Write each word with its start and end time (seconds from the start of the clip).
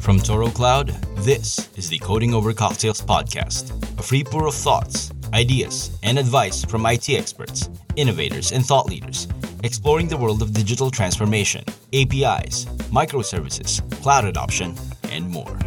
From 0.00 0.18
Toro 0.18 0.48
Cloud, 0.48 0.88
this 1.18 1.68
is 1.76 1.90
the 1.90 1.98
Coding 1.98 2.32
Over 2.32 2.54
Cocktails 2.54 3.02
podcast, 3.02 3.70
a 3.98 4.02
free 4.02 4.24
pour 4.24 4.46
of 4.46 4.54
thoughts, 4.54 5.12
ideas, 5.34 5.90
and 6.02 6.18
advice 6.18 6.64
from 6.64 6.86
IT 6.86 7.10
experts, 7.10 7.68
innovators, 7.96 8.52
and 8.52 8.64
thought 8.64 8.86
leaders, 8.86 9.28
exploring 9.62 10.08
the 10.08 10.16
world 10.16 10.40
of 10.40 10.54
digital 10.54 10.90
transformation, 10.90 11.62
APIs, 11.92 12.64
microservices, 12.90 13.82
cloud 14.00 14.24
adoption, 14.24 14.74
and 15.10 15.28
more. 15.28 15.58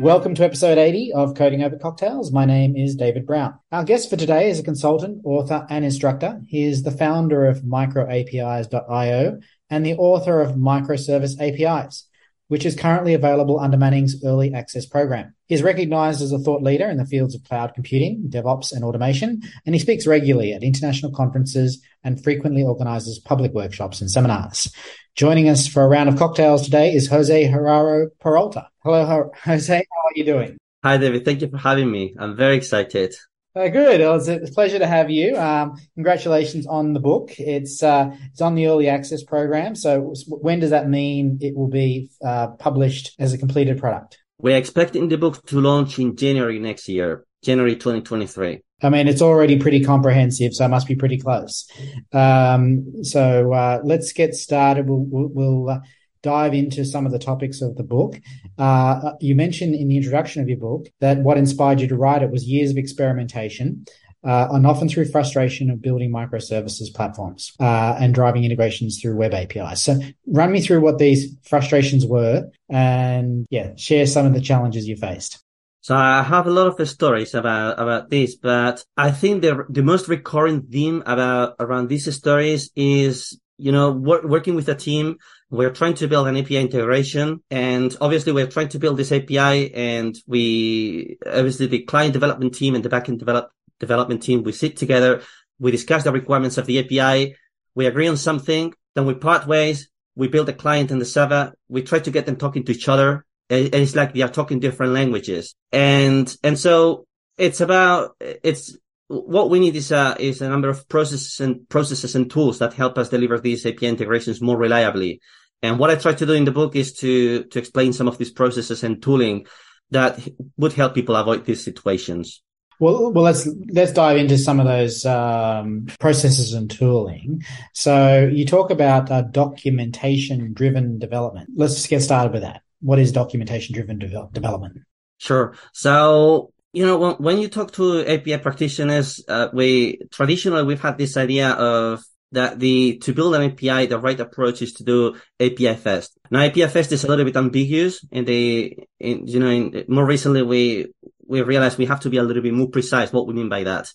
Welcome 0.00 0.34
to 0.34 0.44
episode 0.44 0.76
80 0.76 1.12
of 1.12 1.36
Coding 1.36 1.62
Over 1.62 1.76
Cocktails. 1.76 2.32
My 2.32 2.44
name 2.44 2.76
is 2.76 2.96
David 2.96 3.26
Brown. 3.26 3.54
Our 3.70 3.84
guest 3.84 4.10
for 4.10 4.16
today 4.16 4.50
is 4.50 4.58
a 4.58 4.64
consultant, 4.64 5.20
author, 5.24 5.64
and 5.70 5.84
instructor. 5.84 6.40
He 6.48 6.64
is 6.64 6.82
the 6.82 6.90
founder 6.90 7.46
of 7.46 7.62
microapis.io 7.62 9.38
and 9.70 9.86
the 9.86 9.94
author 9.94 10.40
of 10.40 10.56
Microservice 10.56 11.40
APIs, 11.40 12.08
which 12.54 12.64
is 12.64 12.76
currently 12.76 13.14
available 13.14 13.58
under 13.58 13.76
Manning's 13.76 14.24
Early 14.24 14.54
Access 14.54 14.86
Program. 14.86 15.34
He 15.48 15.56
is 15.56 15.62
recognized 15.64 16.22
as 16.22 16.30
a 16.30 16.38
thought 16.38 16.62
leader 16.62 16.88
in 16.88 16.98
the 16.98 17.04
fields 17.04 17.34
of 17.34 17.42
cloud 17.42 17.74
computing, 17.74 18.26
DevOps, 18.28 18.70
and 18.70 18.84
automation, 18.84 19.42
and 19.66 19.74
he 19.74 19.80
speaks 19.80 20.06
regularly 20.06 20.52
at 20.52 20.62
international 20.62 21.10
conferences 21.10 21.82
and 22.04 22.22
frequently 22.22 22.62
organizes 22.62 23.18
public 23.18 23.52
workshops 23.54 24.00
and 24.00 24.08
seminars. 24.08 24.72
Joining 25.16 25.48
us 25.48 25.66
for 25.66 25.82
a 25.82 25.88
round 25.88 26.08
of 26.08 26.16
cocktails 26.16 26.62
today 26.62 26.94
is 26.94 27.08
Jose 27.08 27.44
Haro 27.48 28.10
Peralta. 28.20 28.68
Hello, 28.84 29.30
Jose. 29.42 29.74
How 29.74 29.80
are 29.80 30.12
you 30.14 30.24
doing? 30.24 30.56
Hi, 30.84 30.96
David. 30.96 31.24
Thank 31.24 31.40
you 31.40 31.48
for 31.48 31.58
having 31.58 31.90
me. 31.90 32.14
I'm 32.16 32.36
very 32.36 32.56
excited. 32.56 33.16
Uh, 33.56 33.68
good. 33.68 34.00
Well, 34.00 34.16
it's 34.16 34.28
a 34.28 34.52
pleasure 34.52 34.80
to 34.80 34.86
have 34.86 35.10
you. 35.10 35.36
Um, 35.36 35.76
congratulations 35.94 36.66
on 36.66 36.92
the 36.92 36.98
book. 36.98 37.30
It's 37.38 37.84
uh, 37.84 38.10
it's 38.32 38.40
on 38.40 38.56
the 38.56 38.66
early 38.66 38.88
access 38.88 39.22
program. 39.22 39.76
So 39.76 40.12
when 40.26 40.58
does 40.58 40.70
that 40.70 40.88
mean 40.88 41.38
it 41.40 41.54
will 41.54 41.68
be 41.68 42.10
uh, 42.24 42.48
published 42.58 43.14
as 43.20 43.32
a 43.32 43.38
completed 43.38 43.78
product? 43.78 44.18
We're 44.38 44.56
expecting 44.56 45.08
the 45.08 45.18
book 45.18 45.46
to 45.46 45.60
launch 45.60 46.00
in 46.00 46.16
January 46.16 46.58
next 46.58 46.88
year, 46.88 47.24
January 47.44 47.76
2023. 47.76 48.60
I 48.82 48.90
mean, 48.90 49.06
it's 49.06 49.22
already 49.22 49.56
pretty 49.56 49.84
comprehensive, 49.84 50.52
so 50.52 50.64
it 50.64 50.68
must 50.68 50.88
be 50.88 50.96
pretty 50.96 51.18
close. 51.18 51.70
Um, 52.12 53.04
so 53.04 53.52
uh, 53.52 53.80
let's 53.84 54.12
get 54.12 54.34
started. 54.34 54.88
We'll, 54.88 55.06
we'll, 55.08 55.28
we'll 55.32 55.70
uh, 55.70 55.78
dive 56.24 56.54
into 56.54 56.84
some 56.84 57.06
of 57.06 57.12
the 57.12 57.18
topics 57.18 57.60
of 57.60 57.76
the 57.76 57.84
book. 57.84 58.20
Uh, 58.58 59.12
you 59.20 59.36
mentioned 59.36 59.74
in 59.74 59.86
the 59.86 59.96
introduction 59.96 60.42
of 60.42 60.48
your 60.48 60.58
book 60.58 60.86
that 61.00 61.18
what 61.18 61.36
inspired 61.36 61.80
you 61.80 61.86
to 61.86 61.96
write 61.96 62.22
it 62.22 62.30
was 62.30 62.44
years 62.48 62.70
of 62.70 62.76
experimentation. 62.76 63.84
Uh, 64.26 64.48
and 64.52 64.66
often 64.66 64.88
through 64.88 65.04
frustration 65.04 65.68
of 65.68 65.82
building 65.82 66.10
microservices 66.10 66.86
platforms 66.94 67.52
uh, 67.60 67.94
and 68.00 68.14
driving 68.14 68.42
integrations 68.42 68.98
through 68.98 69.14
web 69.14 69.34
APIs. 69.34 69.82
So, 69.82 70.00
run 70.26 70.50
me 70.50 70.62
through 70.62 70.80
what 70.80 70.96
these 70.96 71.36
frustrations 71.42 72.06
were, 72.06 72.48
and 72.70 73.44
yeah, 73.50 73.76
share 73.76 74.06
some 74.06 74.24
of 74.24 74.32
the 74.32 74.40
challenges 74.40 74.88
you 74.88 74.96
faced. 74.96 75.44
So 75.82 75.94
I 75.94 76.22
have 76.22 76.46
a 76.46 76.50
lot 76.50 76.68
of 76.68 76.88
stories 76.88 77.34
about 77.34 77.78
about 77.78 78.08
this, 78.08 78.34
but 78.34 78.82
I 78.96 79.10
think 79.10 79.42
the 79.42 79.66
the 79.68 79.82
most 79.82 80.08
recurring 80.08 80.62
theme 80.62 81.02
about 81.04 81.56
around 81.60 81.88
these 81.88 82.08
stories 82.16 82.70
is 82.74 83.38
you 83.58 83.70
know 83.70 83.92
working 83.92 84.54
with 84.54 84.70
a 84.70 84.74
team 84.74 85.18
we're 85.54 85.70
trying 85.70 85.94
to 85.94 86.08
build 86.08 86.26
an 86.26 86.36
API 86.36 86.56
integration 86.56 87.42
and 87.50 87.96
obviously 88.00 88.32
we're 88.32 88.46
trying 88.46 88.68
to 88.68 88.78
build 88.78 88.96
this 88.96 89.12
API 89.12 89.72
and 89.74 90.16
we, 90.26 91.16
obviously 91.26 91.66
the 91.66 91.82
client 91.82 92.12
development 92.12 92.54
team 92.54 92.74
and 92.74 92.84
the 92.84 92.88
backend 92.88 93.18
develop, 93.18 93.50
development 93.78 94.22
team, 94.22 94.42
we 94.42 94.52
sit 94.52 94.76
together, 94.76 95.22
we 95.58 95.70
discuss 95.70 96.04
the 96.04 96.12
requirements 96.12 96.58
of 96.58 96.66
the 96.66 96.78
API, 96.78 97.36
we 97.74 97.86
agree 97.86 98.08
on 98.08 98.16
something, 98.16 98.72
then 98.94 99.06
we 99.06 99.14
part 99.14 99.46
ways, 99.46 99.88
we 100.16 100.28
build 100.28 100.48
a 100.48 100.52
client 100.52 100.90
and 100.90 101.00
the 101.00 101.04
server, 101.04 101.54
we 101.68 101.82
try 101.82 101.98
to 101.98 102.10
get 102.10 102.26
them 102.26 102.36
talking 102.36 102.64
to 102.64 102.72
each 102.72 102.88
other. 102.88 103.24
And 103.50 103.74
it's 103.74 103.94
like 103.94 104.14
they 104.14 104.22
are 104.22 104.28
talking 104.28 104.58
different 104.58 104.92
languages. 104.92 105.54
And, 105.70 106.34
and 106.42 106.58
so 106.58 107.06
it's 107.36 107.60
about, 107.60 108.16
it's, 108.20 108.76
what 109.08 109.50
we 109.50 109.60
need 109.60 109.76
is 109.76 109.92
a, 109.92 110.16
is 110.18 110.40
a 110.40 110.48
number 110.48 110.68
of 110.68 110.88
processes 110.88 111.40
and 111.40 111.68
processes 111.68 112.14
and 112.14 112.30
tools 112.30 112.58
that 112.60 112.72
help 112.72 112.96
us 112.96 113.10
deliver 113.10 113.38
these 113.38 113.66
API 113.66 113.86
integrations 113.86 114.40
more 114.40 114.56
reliably. 114.56 115.20
And 115.64 115.78
what 115.78 115.90
I 115.90 115.96
try 115.96 116.12
to 116.12 116.26
do 116.26 116.34
in 116.34 116.44
the 116.44 116.52
book 116.52 116.76
is 116.76 116.92
to, 116.98 117.44
to 117.44 117.58
explain 117.58 117.94
some 117.94 118.06
of 118.06 118.18
these 118.18 118.30
processes 118.30 118.84
and 118.84 119.02
tooling 119.02 119.46
that 119.90 120.20
would 120.58 120.74
help 120.74 120.94
people 120.94 121.16
avoid 121.16 121.46
these 121.46 121.64
situations. 121.64 122.42
Well, 122.80 123.12
well, 123.12 123.24
let's 123.24 123.48
let's 123.70 123.92
dive 123.92 124.18
into 124.18 124.36
some 124.36 124.60
of 124.60 124.66
those 124.66 125.06
um, 125.06 125.86
processes 126.00 126.52
and 126.52 126.68
tooling. 126.68 127.44
So, 127.72 128.28
you 128.30 128.44
talk 128.44 128.70
about 128.70 129.10
uh, 129.10 129.22
documentation-driven 129.22 130.98
development. 130.98 131.50
Let's 131.54 131.86
get 131.86 132.02
started 132.02 132.32
with 132.32 132.42
that. 132.42 132.62
What 132.80 132.98
is 132.98 133.12
documentation-driven 133.12 134.00
de- 134.00 134.28
development? 134.32 134.82
Sure. 135.18 135.56
So, 135.72 136.52
you 136.72 136.84
know, 136.84 136.98
when, 136.98 137.14
when 137.14 137.38
you 137.38 137.48
talk 137.48 137.72
to 137.74 138.04
API 138.06 138.38
practitioners, 138.38 139.24
uh, 139.28 139.48
we 139.52 140.00
traditionally 140.10 140.64
we've 140.64 140.80
had 140.80 140.98
this 140.98 141.16
idea 141.16 141.50
of 141.50 142.04
that 142.32 142.58
the 142.58 142.98
to 142.98 143.12
build 143.12 143.34
an 143.34 143.42
API, 143.42 143.86
the 143.86 143.98
right 143.98 144.18
approach 144.18 144.62
is 144.62 144.72
to 144.74 144.84
do 144.84 145.16
API 145.40 145.74
first. 145.76 146.18
Now, 146.30 146.40
API 146.42 146.66
first 146.68 146.92
is 146.92 147.04
a 147.04 147.08
little 147.08 147.24
bit 147.24 147.36
ambiguous, 147.36 148.04
and 148.10 148.26
the 148.26 148.76
in, 148.98 149.26
you 149.26 149.40
know 149.40 149.50
in, 149.50 149.84
more 149.88 150.06
recently 150.06 150.42
we 150.42 150.92
we 151.26 151.42
realized 151.42 151.78
we 151.78 151.86
have 151.86 152.00
to 152.00 152.10
be 152.10 152.18
a 152.18 152.22
little 152.22 152.42
bit 152.42 152.54
more 152.54 152.68
precise 152.68 153.12
what 153.12 153.26
we 153.26 153.34
mean 153.34 153.48
by 153.48 153.64
that. 153.64 153.90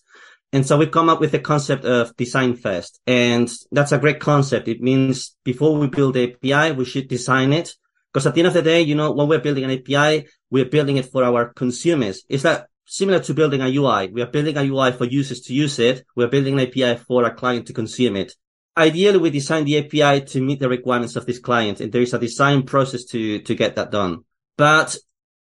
And 0.52 0.66
so 0.66 0.78
we 0.78 0.88
come 0.88 1.10
up 1.10 1.20
with 1.20 1.32
the 1.32 1.40
concept 1.40 1.86
of 1.86 2.16
design 2.18 2.56
first, 2.56 3.00
and 3.06 3.52
that's 3.72 3.92
a 3.92 4.00
great 4.00 4.20
concept. 4.20 4.68
It 4.68 4.82
means 4.82 5.36
before 5.44 5.78
we 5.78 5.88
build 5.88 6.16
the 6.16 6.34
API, 6.34 6.74
we 6.74 6.86
should 6.86 7.08
design 7.08 7.54
it. 7.54 7.76
Because 8.12 8.26
at 8.26 8.34
the 8.34 8.42
end 8.42 8.48
of 8.48 8.56
the 8.56 8.64
day, 8.64 8.82
you 8.82 8.96
know, 8.96 9.12
when 9.12 9.28
we're 9.28 9.40
building 9.40 9.64
an 9.64 9.70
API, 9.70 10.28
we're 10.50 10.66
building 10.66 10.98
it 10.98 11.06
for 11.06 11.24
our 11.24 11.54
consumers. 11.54 12.24
It's 12.28 12.44
like 12.44 12.66
similar 12.90 13.20
to 13.20 13.36
building 13.36 13.62
a 13.62 13.68
UI. 13.68 14.10
We 14.12 14.24
are 14.24 14.32
building 14.32 14.58
a 14.58 14.64
UI 14.64 14.92
for 14.92 15.06
users 15.06 15.42
to 15.42 15.54
use 15.54 15.78
it. 15.78 16.04
We're 16.16 16.28
building 16.28 16.60
an 16.60 16.68
API 16.68 16.96
for 16.98 17.24
a 17.24 17.34
client 17.34 17.68
to 17.68 17.74
consume 17.74 18.16
it. 18.16 18.34
Ideally, 18.76 19.20
we 19.20 19.30
design 19.30 19.66
the 19.66 19.78
API 19.78 20.26
to 20.26 20.42
meet 20.42 20.60
the 20.60 20.70
requirements 20.70 21.16
of 21.16 21.28
this 21.28 21.38
client, 21.38 21.82
and 21.82 21.92
there 21.92 22.02
is 22.02 22.16
a 22.16 22.20
design 22.20 22.64
process 22.64 23.06
to, 23.06 23.42
to 23.42 23.54
get 23.54 23.76
that 23.76 23.92
done. 23.92 24.24
But 24.58 24.98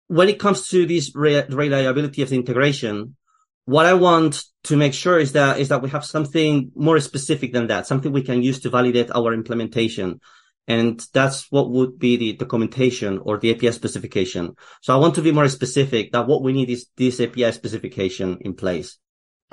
when 0.06 0.30
it 0.30 0.40
comes 0.40 0.68
to 0.68 0.86
this 0.86 1.16
re- 1.16 1.46
reliability 1.50 2.22
of 2.22 2.30
the 2.30 2.36
integration, 2.36 3.16
what 3.66 3.88
I 3.88 3.96
want 3.96 4.44
to 4.66 4.78
make 4.78 4.94
sure 4.94 5.18
is 5.18 5.32
that, 5.32 5.60
is 5.60 5.70
that 5.70 5.82
we 5.82 5.90
have 5.90 6.06
something 6.06 6.72
more 6.76 7.00
specific 7.00 7.54
than 7.54 7.68
that, 7.68 7.88
something 7.88 8.12
we 8.12 8.22
can 8.22 8.44
use 8.44 8.60
to 8.60 8.70
validate 8.70 9.10
our 9.16 9.34
implementation. 9.34 10.20
And 10.68 11.04
that's 11.14 11.52
what 11.52 11.72
would 11.72 12.00
be 12.00 12.18
the 12.18 12.34
documentation 12.34 13.20
or 13.20 13.38
the 13.38 13.54
API 13.54 13.72
specification. 13.72 14.56
So 14.82 14.94
I 14.94 14.98
want 14.98 15.16
to 15.16 15.22
be 15.22 15.32
more 15.32 15.50
specific 15.50 16.12
that 16.12 16.28
what 16.28 16.44
we 16.44 16.54
need 16.54 16.70
is 16.70 16.88
this 16.96 17.20
API 17.20 17.52
specification 17.52 18.38
in 18.42 18.54
place. 18.54 18.98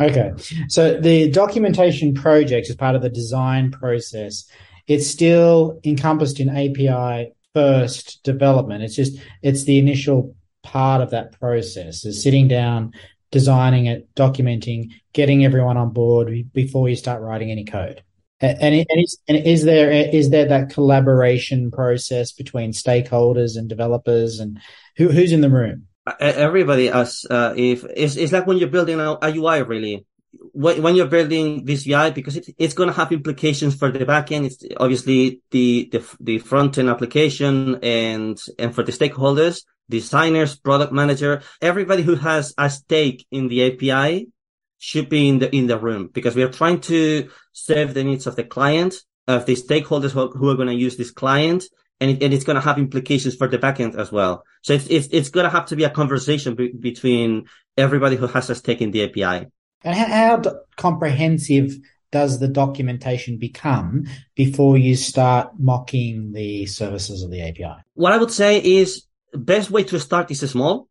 Okay. 0.01 0.33
So 0.69 1.01
the 1.01 1.31
documentation 1.31 2.15
project 2.15 2.69
is 2.69 2.77
part 2.77 2.95
of 2.95 3.03
the 3.03 3.09
design 3.09 3.73
process. 3.73 4.45
It's 4.87 5.09
still 5.09 5.81
encompassed 5.85 6.41
in 6.41 6.49
API 6.51 7.33
first 7.53 8.23
development. 8.23 8.85
It's 8.85 8.95
just, 8.95 9.19
it's 9.43 9.65
the 9.65 9.79
initial 9.79 10.37
part 10.63 11.01
of 11.01 11.11
that 11.11 11.39
process 11.41 12.05
is 12.05 12.23
sitting 12.23 12.47
down, 12.47 12.93
designing 13.31 13.87
it, 13.87 14.15
documenting, 14.15 14.93
getting 15.13 15.45
everyone 15.45 15.77
on 15.77 15.93
board 15.93 16.31
before 16.53 16.89
you 16.89 16.97
start 16.97 17.23
writing 17.23 17.51
any 17.51 17.65
code. 17.65 18.03
And, 18.41 18.87
and, 18.89 19.01
is, 19.03 19.19
and 19.27 19.37
is 19.37 19.65
there 19.65 19.91
is 19.91 20.31
there 20.31 20.47
that 20.47 20.71
collaboration 20.71 21.71
process 21.73 22.31
between 22.31 22.71
stakeholders 22.73 23.57
and 23.57 23.69
developers 23.69 24.39
and 24.39 24.61
who 24.97 25.09
who's 25.09 25.33
in 25.33 25.41
the 25.41 25.51
room? 25.51 25.87
Everybody, 26.21 26.89
as 26.89 27.27
uh, 27.29 27.55
if 27.57 27.85
it's, 27.85 28.17
it's 28.17 28.33
like 28.33 28.47
when 28.47 28.57
you're 28.57 28.69
building 28.69 29.01
a, 29.01 29.19
a 29.21 29.35
UI, 29.35 29.63
really. 29.63 30.07
When, 30.53 30.83
when 30.83 30.95
you're 30.95 31.07
building 31.07 31.65
this 31.65 31.87
UI, 31.87 32.11
because 32.11 32.37
it, 32.37 32.47
it's 32.59 32.75
going 32.75 32.89
to 32.89 32.95
have 32.95 33.13
implications 33.13 33.75
for 33.75 33.91
the 33.91 34.07
backend. 34.07 34.45
It's 34.45 34.63
obviously 34.77 35.43
the 35.51 35.89
the, 35.91 36.05
the 36.21 36.39
front 36.39 36.79
end 36.79 36.89
application 36.89 37.81
and 37.83 38.39
and 38.59 38.75
for 38.75 38.85
the 38.85 38.93
stakeholders, 38.93 39.65
designers, 39.89 40.57
product 40.57 40.93
manager, 40.93 41.43
everybody 41.61 42.03
who 42.03 42.15
has 42.15 42.55
a 42.57 42.71
stake 42.71 43.27
in 43.31 43.49
the 43.49 43.73
API 43.73 44.29
should 44.79 45.09
be 45.09 45.29
in 45.29 45.39
the 45.41 45.55
in 45.55 45.67
the 45.67 45.79
room 45.79 46.09
because 46.13 46.35
we 46.35 46.43
are 46.43 46.51
trying 46.51 46.81
to 46.81 47.29
serve 47.53 47.95
the 47.95 48.05
needs 48.05 48.27
of 48.27 48.37
the 48.37 48.45
client, 48.45 48.95
of 49.27 49.47
the 49.47 49.55
stakeholders 49.55 50.13
who, 50.13 50.31
who 50.31 50.49
are 50.51 50.55
going 50.55 50.69
to 50.69 50.75
use 50.75 50.97
this 50.97 51.11
client, 51.11 51.65
and, 52.01 52.11
it, 52.11 52.23
and 52.23 52.33
it's 52.33 52.45
going 52.45 52.55
to 52.55 52.61
have 52.61 52.79
implications 52.79 53.35
for 53.35 53.49
the 53.49 53.59
backend 53.59 53.97
as 53.97 54.13
well. 54.13 54.45
So 54.63 54.75
it's 54.75 54.87
it's, 54.87 55.09
it's 55.09 55.31
going 55.31 55.45
to 55.45 55.51
have 55.51 55.67
to 55.67 55.77
be 55.77 55.85
a 55.85 55.91
conversation 55.91 56.55
be, 56.55 56.73
between 56.73 57.47
everybody 57.77 58.17
who 58.17 58.27
has 58.29 58.51
a 58.51 58.55
stake 58.55 58.81
in 58.81 58.91
the 58.91 59.05
API. 59.05 59.49
And 59.83 59.95
how, 59.95 60.07
how 60.07 60.61
comprehensive 60.77 61.77
does 62.11 62.39
the 62.39 62.49
documentation 62.49 63.39
become 63.39 64.07
before 64.35 64.79
you 64.79 64.97
start 64.97 65.51
mocking 65.59 66.33
the 66.33 66.67
services 66.67 67.23
of 67.23 67.31
the 67.31 67.43
API? 67.43 67.83
What 67.95 68.13
I 68.13 68.19
would 68.19 68.31
say 68.31 68.63
is 68.63 69.05
best 69.35 69.71
way 69.71 69.85
to 69.85 70.01
start 70.01 70.31
is 70.31 70.41
small. 70.41 70.89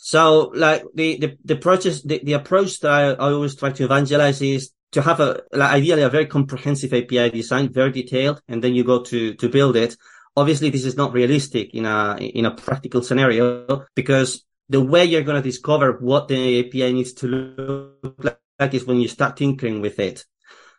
So 0.00 0.52
like 0.54 0.84
the, 0.94 1.18
the, 1.18 1.38
the 1.44 1.56
process, 1.56 2.02
the, 2.02 2.20
the 2.22 2.34
approach 2.34 2.78
that 2.80 2.90
I, 2.90 3.10
I 3.10 3.32
always 3.32 3.56
try 3.56 3.72
to 3.72 3.84
evangelize 3.84 4.40
is 4.40 4.70
to 4.92 5.02
have 5.02 5.18
a 5.18 5.42
like, 5.52 5.72
ideally 5.72 6.02
a 6.02 6.08
very 6.08 6.26
comprehensive 6.26 6.94
API 6.94 7.30
design, 7.30 7.72
very 7.72 7.90
detailed, 7.90 8.40
and 8.46 8.62
then 8.62 8.74
you 8.74 8.84
go 8.84 9.02
to 9.02 9.34
to 9.34 9.48
build 9.48 9.76
it. 9.76 9.96
Obviously, 10.36 10.70
this 10.70 10.84
is 10.84 10.96
not 10.96 11.12
realistic 11.12 11.74
in 11.74 11.84
a 11.84 12.16
in 12.16 12.46
a 12.46 12.54
practical 12.54 13.02
scenario 13.02 13.86
because 13.96 14.44
the 14.68 14.80
way 14.80 15.04
you're 15.04 15.24
going 15.24 15.42
to 15.42 15.50
discover 15.50 15.98
what 15.98 16.28
the 16.28 16.60
API 16.60 16.92
needs 16.92 17.12
to 17.14 17.26
look 17.26 18.38
like 18.60 18.74
is 18.74 18.84
when 18.84 19.00
you 19.00 19.08
start 19.08 19.36
tinkering 19.36 19.80
with 19.80 19.98
it. 19.98 20.24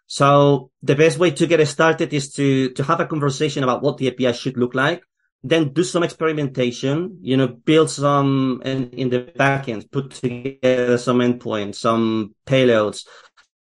So 0.08 0.72
the 0.82 0.96
best 0.96 1.20
way 1.20 1.32
to 1.32 1.46
get 1.46 1.68
started 1.68 2.14
is 2.14 2.34
to 2.36 2.70
to 2.70 2.84
have 2.84 3.02
a 3.02 3.06
conversation 3.06 3.66
about 3.66 3.84
what 3.84 3.98
the 3.98 4.08
API 4.08 4.32
should 4.32 4.58
look 4.58 4.74
like 4.74 5.04
then 5.44 5.70
do 5.70 5.84
some 5.84 6.04
experimentation, 6.04 7.18
you 7.22 7.38
know, 7.38 7.48
build 7.48 7.90
some 7.90 8.62
in, 8.66 8.90
in 8.92 9.10
the 9.10 9.22
backend, 9.22 9.90
put 9.90 10.12
together 10.12 10.98
some 10.98 11.20
endpoints, 11.20 11.76
some 11.76 12.36
payloads, 12.46 13.06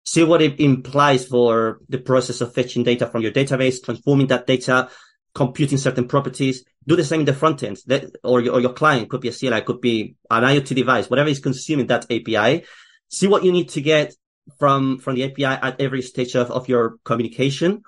see 0.05 0.25
what 0.25 0.43
it 0.43 0.59
implies 0.59 1.27
for 1.27 1.81
the 1.89 1.99
process 1.99 2.41
of 2.41 2.53
fetching 2.53 2.83
data 2.83 3.07
from 3.07 3.23
your 3.23 3.31
database, 3.31 3.83
transforming 3.83 4.27
that 4.27 4.47
data, 4.47 4.89
computing 5.35 5.79
certain 5.79 6.09
properties. 6.09 6.65
Do 6.87 6.97
the 6.97 7.05
same 7.05 7.21
in 7.21 7.27
the 7.27 7.35
front 7.35 7.63
end 7.63 7.79
that, 7.87 8.07
or 8.25 8.41
your, 8.41 8.55
or 8.55 8.61
your 8.61 8.73
client 8.73 9.09
could 9.09 9.21
be 9.21 9.29
a 9.29 9.33
CLI, 9.33 9.61
could 9.61 9.81
be 9.81 10.17
an 10.31 10.43
IoT 10.43 10.75
device, 10.75 11.09
whatever 11.09 11.29
is 11.29 11.39
consuming 11.39 11.87
that 11.89 12.11
API. 12.11 12.65
See 13.09 13.29
what 13.29 13.45
you 13.45 13.53
need 13.53 13.69
to 13.71 13.81
get 13.81 14.15
from, 14.59 14.99
from 14.99 15.15
the 15.15 15.25
API 15.25 15.45
at 15.45 15.81
every 15.81 16.03
stage 16.03 16.35
of, 16.35 16.51
of 16.51 16.69
your 16.69 16.97
communication 17.05 17.83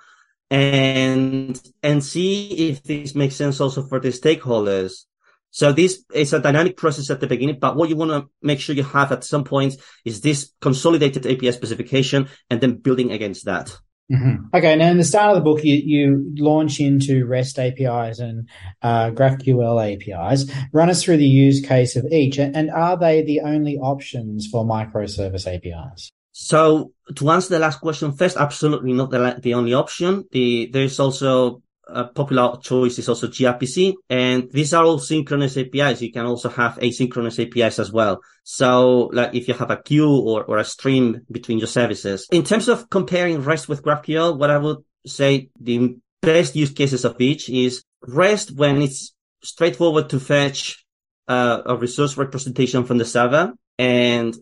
and 0.51 1.61
and 1.83 2.05
see 2.05 2.69
if 2.69 2.83
this 2.83 3.15
makes 3.15 3.37
sense 3.37 3.61
also 3.61 3.83
for 3.83 4.01
the 4.01 4.09
stakeholders. 4.09 5.05
So 5.53 5.73
this 5.73 6.05
is 6.15 6.33
a 6.33 6.39
dynamic 6.39 6.77
process 6.77 7.11
at 7.11 7.21
the 7.21 7.27
beginning, 7.27 7.59
but 7.61 7.77
what 7.77 7.89
you 7.89 7.97
want 7.97 8.11
to 8.13 8.31
make 8.41 8.61
sure 8.61 8.75
you 8.75 8.85
have 8.85 9.11
at 9.11 9.25
some 9.25 9.43
point 9.43 9.75
is 10.05 10.21
this 10.21 10.53
consolidated 10.61 11.27
API 11.27 11.51
specification 11.51 12.29
and 12.49 12.61
then 12.61 12.77
building 12.77 13.11
against 13.11 13.47
that. 13.47 13.77
Mm-hmm. 14.13 14.57
Okay, 14.57 14.75
now 14.77 14.91
in 14.91 14.99
the 14.99 15.05
start 15.05 15.31
of 15.31 15.37
the 15.37 15.49
book, 15.49 15.65
you, 15.65 15.75
you 15.75 16.35
launch 16.37 16.81
into 16.81 17.27
REST 17.27 17.59
APIs 17.59 18.19
and 18.19 18.49
uh, 18.83 19.11
GraphQL 19.11 19.95
APIs. 19.95 20.51
Run 20.73 20.91
us 20.91 21.03
through 21.03 21.19
the 21.19 21.27
use 21.27 21.65
case 21.65 21.95
of 21.95 22.07
each, 22.07 22.39
and 22.39 22.71
are 22.71 22.97
they 22.97 23.23
the 23.23 23.41
only 23.41 23.77
options 23.77 24.49
for 24.51 24.65
microservice 24.65 25.47
APIs? 25.47 26.11
So 26.43 26.93
to 27.17 27.31
answer 27.31 27.51
the 27.51 27.59
last 27.59 27.81
question 27.81 28.13
first, 28.13 28.39
absolutely 28.39 28.95
not 28.95 29.11
the, 29.11 29.39
the 29.43 29.53
only 29.53 29.75
option. 29.75 30.25
The, 30.33 30.71
there's 30.73 30.99
also 30.99 31.63
a 31.87 32.05
popular 32.05 32.57
choice 32.63 32.99
is 32.99 33.11
also 33.11 33.27
gRPC, 33.29 33.93
and 34.09 34.51
these 34.51 34.73
are 34.73 34.83
all 34.83 34.99
synchronous 34.99 35.59
APIs. 35.59 36.01
You 36.01 36.11
can 36.11 36.25
also 36.25 36.49
have 36.49 36.77
asynchronous 36.77 37.39
APIs 37.45 37.79
as 37.79 37.93
well. 37.93 38.23
So, 38.43 39.11
like 39.13 39.35
if 39.35 39.49
you 39.49 39.55
have 39.55 39.71
a 39.71 39.77
queue 39.77 40.09
or, 40.09 40.45
or 40.45 40.57
a 40.57 40.65
stream 40.65 41.21
between 41.31 41.59
your 41.59 41.67
services. 41.67 42.27
In 42.33 42.45
terms 42.45 42.69
of 42.69 42.89
comparing 42.89 43.43
REST 43.43 43.69
with 43.69 43.83
GraphQL, 43.83 44.39
what 44.39 44.51
I 44.51 44.57
would 44.57 44.79
say 45.07 45.51
the 45.61 45.99
best 46.23 46.57
use 46.57 46.71
cases 46.71 47.05
of 47.05 47.21
each 47.21 47.51
is 47.51 47.85
REST 48.07 48.53
when 48.57 48.81
it's 48.81 49.15
straightforward 49.43 50.09
to 50.11 50.21
fetch 50.21 50.87
uh, 51.29 51.61
a 51.67 51.77
resource 51.77 52.17
representation 52.17 52.85
from 52.85 52.97
the 52.97 53.05
server 53.05 53.53
and 53.79 54.35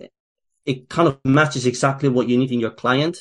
it 0.68 0.88
kind 0.88 1.08
of 1.08 1.18
matches 1.24 1.66
exactly 1.66 2.08
what 2.08 2.28
you 2.28 2.36
need 2.36 2.52
in 2.52 2.60
your 2.60 2.70
client. 2.70 3.16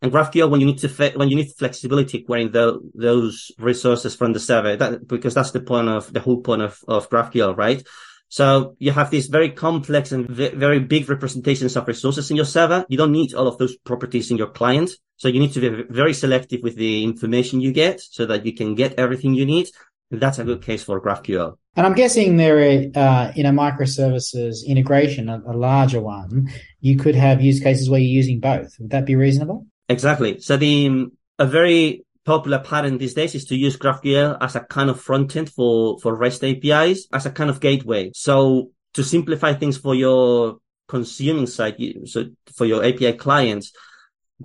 And 0.00 0.10
GraphQL, 0.12 0.50
when 0.50 0.60
you 0.60 0.66
need 0.66 0.78
to 0.78 0.88
when 1.16 1.28
you 1.28 1.36
need 1.36 1.52
flexibility 1.52 2.22
querying 2.22 2.52
the, 2.52 2.80
those 2.94 3.52
resources 3.58 4.14
from 4.14 4.32
the 4.32 4.40
server, 4.40 4.76
that, 4.76 5.06
because 5.06 5.34
that's 5.34 5.50
the 5.50 5.60
point 5.60 5.88
of 5.88 6.12
the 6.12 6.20
whole 6.20 6.40
point 6.40 6.62
of, 6.62 6.78
of 6.88 7.10
GraphQL, 7.10 7.56
right? 7.56 7.82
So 8.28 8.76
you 8.78 8.92
have 8.92 9.10
these 9.10 9.26
very 9.26 9.50
complex 9.50 10.10
and 10.10 10.28
v- 10.28 10.54
very 10.54 10.78
big 10.78 11.08
representations 11.08 11.76
of 11.76 11.86
resources 11.86 12.30
in 12.30 12.36
your 12.36 12.46
server. 12.46 12.86
You 12.88 12.96
don't 12.96 13.12
need 13.12 13.34
all 13.34 13.46
of 13.46 13.58
those 13.58 13.76
properties 13.76 14.30
in 14.30 14.38
your 14.38 14.50
client. 14.50 14.90
So 15.16 15.28
you 15.28 15.38
need 15.38 15.52
to 15.52 15.60
be 15.60 15.84
very 15.90 16.14
selective 16.14 16.60
with 16.62 16.76
the 16.76 17.04
information 17.04 17.60
you 17.60 17.72
get 17.72 18.00
so 18.00 18.26
that 18.26 18.46
you 18.46 18.54
can 18.54 18.74
get 18.74 18.94
everything 18.98 19.34
you 19.34 19.44
need. 19.44 19.68
That's 20.12 20.38
a 20.38 20.44
good 20.44 20.62
case 20.62 20.84
for 20.84 21.00
GraphQL. 21.00 21.56
And 21.74 21.86
I'm 21.86 21.94
guessing 21.94 22.36
there 22.36 22.58
are, 22.58 22.84
uh, 22.94 23.32
in 23.34 23.46
a 23.46 23.50
microservices 23.50 24.66
integration, 24.66 25.30
a, 25.30 25.42
a, 25.46 25.56
larger 25.56 26.02
one, 26.02 26.50
you 26.80 26.98
could 26.98 27.14
have 27.14 27.40
use 27.40 27.60
cases 27.60 27.88
where 27.88 27.98
you're 27.98 28.10
using 28.10 28.38
both. 28.38 28.76
Would 28.78 28.90
that 28.90 29.06
be 29.06 29.16
reasonable? 29.16 29.66
Exactly. 29.88 30.38
So 30.40 30.58
the, 30.58 31.06
a 31.38 31.46
very 31.46 32.04
popular 32.26 32.58
pattern 32.58 32.98
these 32.98 33.14
days 33.14 33.34
is 33.34 33.46
to 33.46 33.56
use 33.56 33.78
GraphQL 33.78 34.36
as 34.40 34.54
a 34.54 34.60
kind 34.60 34.90
of 34.90 35.00
front 35.00 35.34
end 35.34 35.50
for, 35.50 35.98
for 36.00 36.14
REST 36.14 36.44
APIs 36.44 37.08
as 37.10 37.24
a 37.24 37.30
kind 37.30 37.48
of 37.48 37.60
gateway. 37.60 38.10
So 38.14 38.70
to 38.92 39.02
simplify 39.02 39.54
things 39.54 39.78
for 39.78 39.94
your 39.94 40.58
consuming 40.88 41.46
side, 41.46 41.76
so 42.04 42.26
for 42.54 42.66
your 42.66 42.84
API 42.84 43.14
clients, 43.14 43.72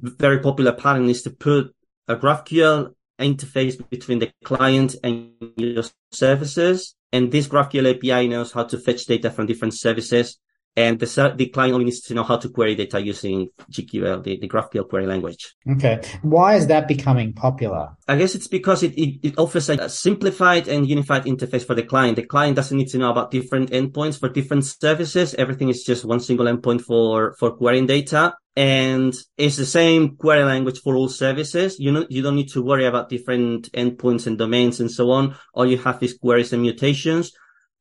very 0.01 0.39
popular 0.39 0.71
pattern 0.71 1.09
is 1.09 1.23
to 1.23 1.29
put 1.31 1.75
a 2.07 2.15
GraphQL 2.15 2.93
interface 3.19 3.77
between 3.89 4.19
the 4.19 4.31
client 4.43 4.95
and 5.03 5.31
your 5.55 5.83
services. 6.11 6.95
And 7.11 7.31
this 7.31 7.47
GraphQL 7.47 7.95
API 7.95 8.27
knows 8.27 8.51
how 8.51 8.63
to 8.65 8.77
fetch 8.77 9.05
data 9.05 9.31
from 9.31 9.45
different 9.45 9.73
services. 9.73 10.37
And 10.75 10.99
the, 10.99 11.33
the 11.35 11.47
client 11.47 11.73
only 11.73 11.85
needs 11.85 12.01
to 12.01 12.13
know 12.13 12.23
how 12.23 12.37
to 12.37 12.49
query 12.49 12.75
data 12.75 13.01
using 13.01 13.49
GQL, 13.71 14.23
the, 14.23 14.37
the 14.37 14.47
GraphQL 14.47 14.87
query 14.87 15.07
language. 15.07 15.55
Okay. 15.67 16.01
Why 16.21 16.53
is 16.53 16.67
that 16.67 16.87
becoming 16.87 17.33
popular? 17.33 17.89
I 18.07 18.15
guess 18.15 18.35
it's 18.35 18.47
because 18.47 18.83
it, 18.83 18.93
it, 18.95 19.19
it, 19.23 19.39
offers 19.39 19.69
a 19.69 19.89
simplified 19.89 20.67
and 20.67 20.87
unified 20.87 21.23
interface 21.23 21.65
for 21.65 21.73
the 21.73 21.81
client. 21.81 22.15
The 22.15 22.27
client 22.27 22.57
doesn't 22.57 22.77
need 22.77 22.89
to 22.89 22.99
know 22.99 23.09
about 23.09 23.31
different 23.31 23.71
endpoints 23.71 24.19
for 24.19 24.29
different 24.29 24.65
services. 24.65 25.33
Everything 25.33 25.69
is 25.69 25.83
just 25.83 26.05
one 26.05 26.19
single 26.19 26.45
endpoint 26.45 26.81
for, 26.81 27.33
for 27.39 27.57
querying 27.57 27.87
data 27.87 28.35
and 28.57 29.13
it's 29.37 29.55
the 29.55 29.67
same 29.67 30.17
query 30.17 30.43
language 30.43 30.79
for 30.79 30.95
all 30.95 31.09
services. 31.09 31.79
You 31.79 31.91
know, 31.91 32.07
you 32.09 32.23
don't 32.23 32.35
need 32.35 32.49
to 32.53 32.63
worry 32.63 32.87
about 32.87 33.07
different 33.07 33.71
endpoints 33.71 34.25
and 34.25 34.35
domains 34.35 34.79
and 34.79 34.89
so 34.89 35.11
on. 35.11 35.35
All 35.53 35.67
you 35.67 35.77
have 35.77 36.01
is 36.01 36.17
queries 36.17 36.53
and 36.53 36.63
mutations. 36.63 37.33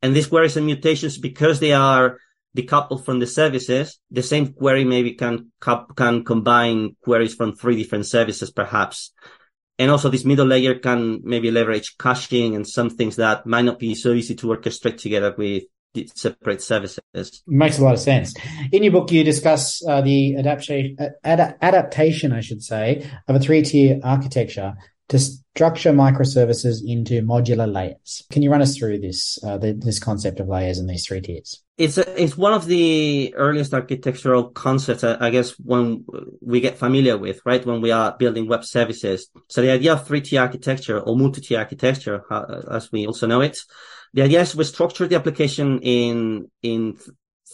And 0.03 0.15
these 0.15 0.27
queries 0.27 0.59
and 0.59 0.67
mutations, 0.67 1.17
because 1.17 1.61
they 1.61 1.73
are 1.73 2.19
decoupled 2.55 3.07
from 3.07 3.21
the 3.21 3.27
services, 3.27 3.99
the 4.11 4.23
same 4.23 4.53
query 4.53 4.85
maybe 4.85 5.15
can, 5.15 5.51
can 5.97 6.25
combine 6.25 6.95
queries 7.03 7.35
from 7.35 7.57
three 7.57 7.83
different 7.83 8.05
services, 8.05 8.51
perhaps. 8.51 9.15
And 9.79 9.91
also 9.91 10.11
this 10.11 10.27
middle 10.27 10.47
layer 10.47 10.79
can 10.79 11.23
maybe 11.25 11.51
leverage 11.51 11.97
caching 11.97 12.55
and 12.55 12.69
some 12.69 12.91
things 12.91 13.17
that 13.17 13.47
might 13.47 13.65
not 13.65 13.79
be 13.79 13.95
so 13.95 14.13
easy 14.13 14.35
to 14.35 14.49
orchestrate 14.49 14.99
together 14.99 15.35
with 15.39 15.63
separate 16.15 16.63
services. 16.63 17.43
Makes 17.47 17.79
a 17.79 17.85
lot 17.85 17.95
of 17.95 18.01
sense. 18.01 18.35
In 18.73 18.83
your 18.83 18.93
book, 18.93 19.11
you 19.11 19.25
discuss 19.25 19.85
uh, 19.87 20.01
the 20.01 20.37
adaptation, 20.37 20.97
ad- 21.25 21.57
adaptation, 21.61 22.33
I 22.33 22.41
should 22.41 22.63
say, 22.63 23.09
of 23.29 23.37
a 23.37 23.41
three-tier 23.41 24.01
architecture 24.03 24.75
to 25.09 25.19
structure 25.21 25.93
microservices 25.93 26.79
into 26.85 27.23
modular 27.23 27.73
layers. 27.73 28.25
Can 28.31 28.43
you 28.43 28.51
run 28.51 28.61
us 28.61 28.77
through 28.77 28.99
this 28.99 29.39
uh, 29.45 29.57
the, 29.57 29.73
this 29.73 30.01
concept 30.01 30.41
of 30.41 30.49
layers 30.49 30.79
and 30.79 30.91
these 30.91 31.07
three 31.07 31.21
tiers? 31.21 31.63
It's 31.79 31.97
a, 31.99 32.23
it's 32.23 32.37
one 32.37 32.55
of 32.55 32.67
the 32.67 33.33
earliest 33.37 33.73
architectural 33.73 34.51
concepts, 34.51 35.05
I 35.05 35.31
guess, 35.31 35.51
when 35.61 36.05
we 36.41 36.61
get 36.61 36.79
familiar 36.79 37.17
with, 37.19 37.41
right? 37.45 37.65
When 37.65 37.81
we 37.83 37.93
are 37.93 38.17
building 38.19 38.49
web 38.49 38.65
services. 38.65 39.29
So 39.49 39.63
the 39.63 39.71
idea 39.71 39.93
of 39.93 40.07
three-tier 40.07 40.41
architecture 40.41 40.99
or 40.99 41.17
multi-tier 41.17 41.59
architecture, 41.59 42.25
uh, 42.31 42.63
as 42.73 42.91
we 42.91 43.07
also 43.07 43.27
know 43.27 43.43
it, 43.43 43.59
the 44.13 44.23
idea 44.23 44.41
is 44.41 44.57
we 44.57 44.65
structure 44.65 45.07
the 45.07 45.17
application 45.17 45.81
in, 45.81 46.51
in 46.63 46.99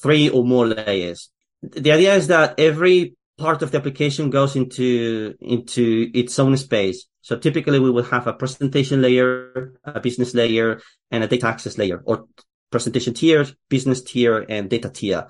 three 0.03 0.29
or 0.29 0.45
more 0.45 0.67
layers. 0.67 1.31
The 1.63 1.93
idea 1.93 2.15
is 2.15 2.29
that 2.29 2.59
every 2.59 3.17
part 3.39 3.63
of 3.63 3.71
the 3.71 3.79
application 3.79 4.31
goes 4.31 4.57
into, 4.57 5.35
into 5.41 6.11
its 6.15 6.39
own 6.39 6.57
space. 6.57 7.07
So 7.23 7.39
typically 7.39 7.79
we 7.79 7.91
will 7.91 8.05
have 8.05 8.27
a 8.27 8.33
presentation 8.33 9.01
layer, 9.01 9.75
a 9.85 10.01
business 10.01 10.35
layer, 10.35 10.81
and 11.11 11.25
a 11.25 11.29
data 11.29 11.47
access 11.47 11.79
layer 11.79 12.03
or 12.05 12.27
presentation 12.71 13.15
tier, 13.15 13.47
business 13.69 14.03
tier, 14.03 14.45
and 14.49 14.69
data 14.69 14.91
tier. 14.91 15.29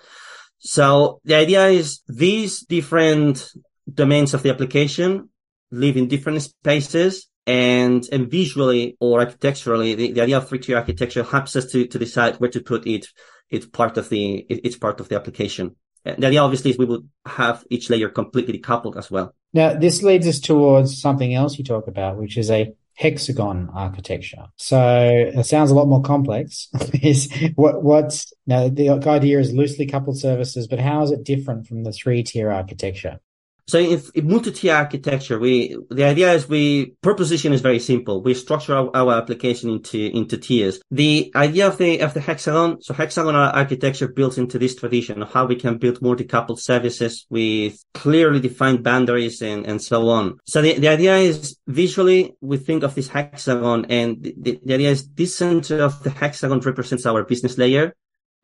So 0.59 1.21
the 1.25 1.35
idea 1.35 1.67
is 1.67 2.01
these 2.07 2.61
different 2.61 3.51
domains 3.93 4.33
of 4.33 4.43
the 4.43 4.51
application 4.51 5.29
live 5.71 5.97
in 5.97 6.09
different 6.09 6.41
spaces 6.43 7.29
and, 7.47 8.07
and 8.13 8.31
visually 8.31 8.97
or 9.01 9.21
architecturally, 9.21 9.95
the, 9.95 10.13
the 10.13 10.21
idea 10.21 10.39
of 10.39 10.49
three-tier 10.49 10.77
architecture 10.77 11.23
helps 11.23 11.57
us 11.57 11.67
to, 11.73 11.87
to 11.87 11.99
decide 11.99 12.37
where 12.37 12.51
to 12.51 12.61
put 12.61 12.87
it, 12.87 13.07
it's 13.51 13.67
part 13.67 13.97
of 13.97 14.09
the, 14.09 14.47
it's 14.49 14.77
part 14.77 15.01
of 15.01 15.09
the 15.09 15.17
application. 15.17 15.77
And 16.05 16.23
the 16.23 16.29
idea 16.29 16.43
obviously 16.43 16.71
is 16.71 16.79
we 16.79 16.85
would 16.85 17.09
have 17.27 17.65
each 17.71 17.91
layer 17.91 18.09
completely 18.09 18.59
decoupled 18.59 18.97
as 18.97 19.11
well. 19.11 19.35
Now, 19.53 19.75
this 19.75 20.03
leads 20.03 20.27
us 20.27 20.41
towards 20.41 21.01
something 21.01 21.35
else 21.35 21.59
you 21.59 21.65
talk 21.65 21.87
about, 21.87 22.17
which 22.17 22.37
is 22.37 22.51
a 22.51 22.75
hexagon 22.95 23.69
architecture. 23.75 24.47
So 24.57 25.31
it 25.35 25.45
sounds 25.45 25.71
a 25.71 25.75
lot 25.75 25.89
more 25.89 26.03
complex. 26.03 26.69
is 27.03 27.33
what 27.55 27.83
what's 27.83 28.33
now 28.47 28.69
the 28.69 28.91
idea 28.91 29.39
is 29.39 29.53
loosely 29.53 29.87
coupled 29.87 30.19
services, 30.19 30.67
but 30.67 30.79
how 30.79 31.03
is 31.03 31.11
it 31.11 31.25
different 31.25 31.67
from 31.67 31.85
the 31.85 31.93
three 31.93 32.23
tier 32.23 32.51
architecture? 32.51 33.21
So 33.67 33.79
if, 33.79 34.11
if 34.15 34.25
multi-tier 34.25 34.75
architecture, 34.75 35.39
we, 35.39 35.77
the 35.91 36.05
idea 36.05 36.33
is 36.33 36.49
we, 36.49 36.95
proposition 37.01 37.53
is 37.53 37.61
very 37.61 37.79
simple. 37.79 38.23
We 38.23 38.35
structure 38.35 38.75
our, 38.75 38.91
our, 38.95 39.13
application 39.13 39.71
into, 39.71 39.99
into 39.99 40.37
tiers. 40.37 40.81
The 40.91 41.31
idea 41.35 41.69
of 41.69 41.79
the, 41.79 42.01
of 42.01 42.15
the 42.15 42.21
hexagon, 42.21 42.83
so 42.83 42.95
hexagonal 42.95 43.41
architecture 43.41 44.09
built 44.09 44.39
into 44.39 44.59
this 44.59 44.75
tradition 44.75 45.23
of 45.23 45.33
how 45.33 45.47
we 45.47 45.57
can 45.57 45.79
build 45.79 46.03
multi-coupled 46.03 46.61
services 46.61 47.27
with 47.31 47.83
clearly 47.95 48.41
defined 48.41 48.83
boundaries 48.83 49.43
and, 49.43 49.67
and 49.67 49.81
so 49.81 50.09
on. 50.09 50.39
So 50.45 50.61
the, 50.61 50.79
the 50.79 50.89
idea 50.89 51.17
is 51.17 51.57
visually 51.67 52.35
we 52.41 52.57
think 52.57 52.83
of 52.83 52.95
this 52.95 53.09
hexagon 53.09 53.87
and 53.87 54.23
the, 54.23 54.61
the 54.65 54.75
idea 54.75 54.91
is 54.91 55.09
this 55.11 55.37
center 55.37 55.83
of 55.83 56.03
the 56.03 56.11
hexagon 56.11 56.61
represents 56.61 57.07
our 57.07 57.25
business 57.25 57.59
layer. 57.59 57.95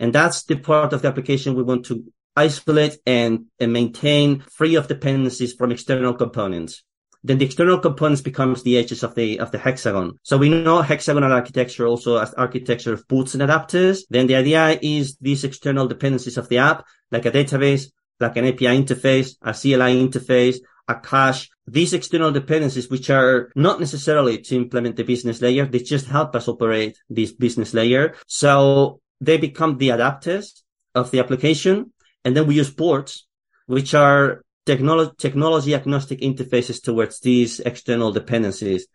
And 0.00 0.14
that's 0.14 0.44
the 0.44 0.56
part 0.56 0.92
of 0.92 1.02
the 1.02 1.08
application 1.08 1.56
we 1.56 1.64
want 1.64 1.87
to 1.87 2.04
isolate 2.47 2.99
and, 3.07 3.47
and 3.61 3.73
maintain 3.73 4.40
free 4.40 4.76
of 4.76 4.88
dependencies 4.88 5.54
from 5.54 5.73
external 5.73 6.14
components. 6.14 6.83
Then 7.25 7.38
the 7.38 7.45
external 7.45 7.80
components 7.80 8.23
becomes 8.23 8.62
the 8.62 8.78
edges 8.78 9.02
of 9.02 9.14
the 9.14 9.40
of 9.40 9.50
the 9.50 9.59
hexagon. 9.59 10.18
So 10.23 10.38
we 10.38 10.49
know 10.49 10.83
hexagonal 10.83 11.33
architecture 11.33 11.87
also 11.87 12.16
as 12.16 12.33
architecture 12.35 12.95
of 12.95 13.09
ports 13.09 13.35
and 13.35 13.42
adapters. 13.42 14.02
Then 14.09 14.28
the 14.28 14.37
idea 14.37 14.78
is 14.80 15.16
these 15.21 15.42
external 15.42 15.88
dependencies 15.88 16.38
of 16.38 16.49
the 16.49 16.59
app, 16.59 16.87
like 17.11 17.26
a 17.26 17.33
database, 17.33 17.90
like 18.21 18.37
an 18.37 18.47
API 18.47 18.75
interface, 18.83 19.37
a 19.42 19.52
CLI 19.52 19.92
interface, 20.07 20.59
a 20.88 20.95
cache, 20.95 21.50
these 21.66 21.92
external 21.92 22.33
dependencies, 22.33 22.88
which 22.88 23.11
are 23.11 23.52
not 23.54 23.78
necessarily 23.78 24.38
to 24.38 24.57
implement 24.57 24.97
the 24.97 25.04
business 25.04 25.42
layer, 25.42 25.66
they 25.66 25.80
just 25.80 26.07
help 26.07 26.35
us 26.35 26.49
operate 26.49 26.99
this 27.11 27.33
business 27.33 27.75
layer. 27.75 28.14
So 28.26 29.00
they 29.21 29.37
become 29.37 29.76
the 29.76 29.88
adapters 29.88 30.62
of 30.95 31.11
the 31.11 31.21
application. 31.21 31.92
And 32.28 32.37
then 32.37 32.47
we 32.47 32.56
use 32.56 32.70
ports, 32.70 33.26
which 33.64 33.94
are 33.94 34.42
technology, 34.66 35.12
technology 35.16 35.75
agnostic 35.75 36.20
interfaces 36.20 36.82
towards 36.82 37.20
these 37.20 37.58
external 37.61 38.12
dependencies. 38.12 38.87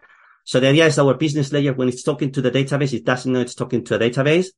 So 0.43 0.59
the 0.59 0.67
idea 0.67 0.85
is 0.85 0.99
our 0.99 1.15
business 1.15 1.51
layer, 1.51 1.73
when 1.73 1.87
it's 1.87 2.03
talking 2.03 2.31
to 2.33 2.43
the 2.43 2.51
database, 2.51 2.93
it 2.93 3.05
doesn't 3.05 3.33
know 3.33 3.41
it's 3.41 3.55
talking 3.55 3.83
to 3.85 3.95
a 3.95 3.97
database. 3.97 4.49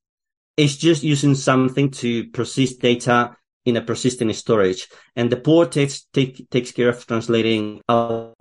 It's 0.57 0.75
just 0.75 1.03
using 1.03 1.35
something 1.35 1.89
to 1.91 2.27
persist 2.31 2.81
data 2.81 3.37
in 3.63 3.77
a 3.77 3.81
persistent 3.81 4.35
storage. 4.35 4.89
And 5.15 5.31
the 5.31 5.37
port 5.37 5.71
takes, 5.71 6.01
take, 6.11 6.49
takes 6.49 6.73
care 6.73 6.89
of 6.89 7.07
translating 7.07 7.81
our 7.87 8.33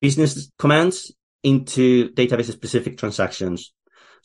business 0.00 0.50
commands 0.58 1.12
into 1.44 2.10
database 2.14 2.50
specific 2.50 2.98
transactions. 2.98 3.72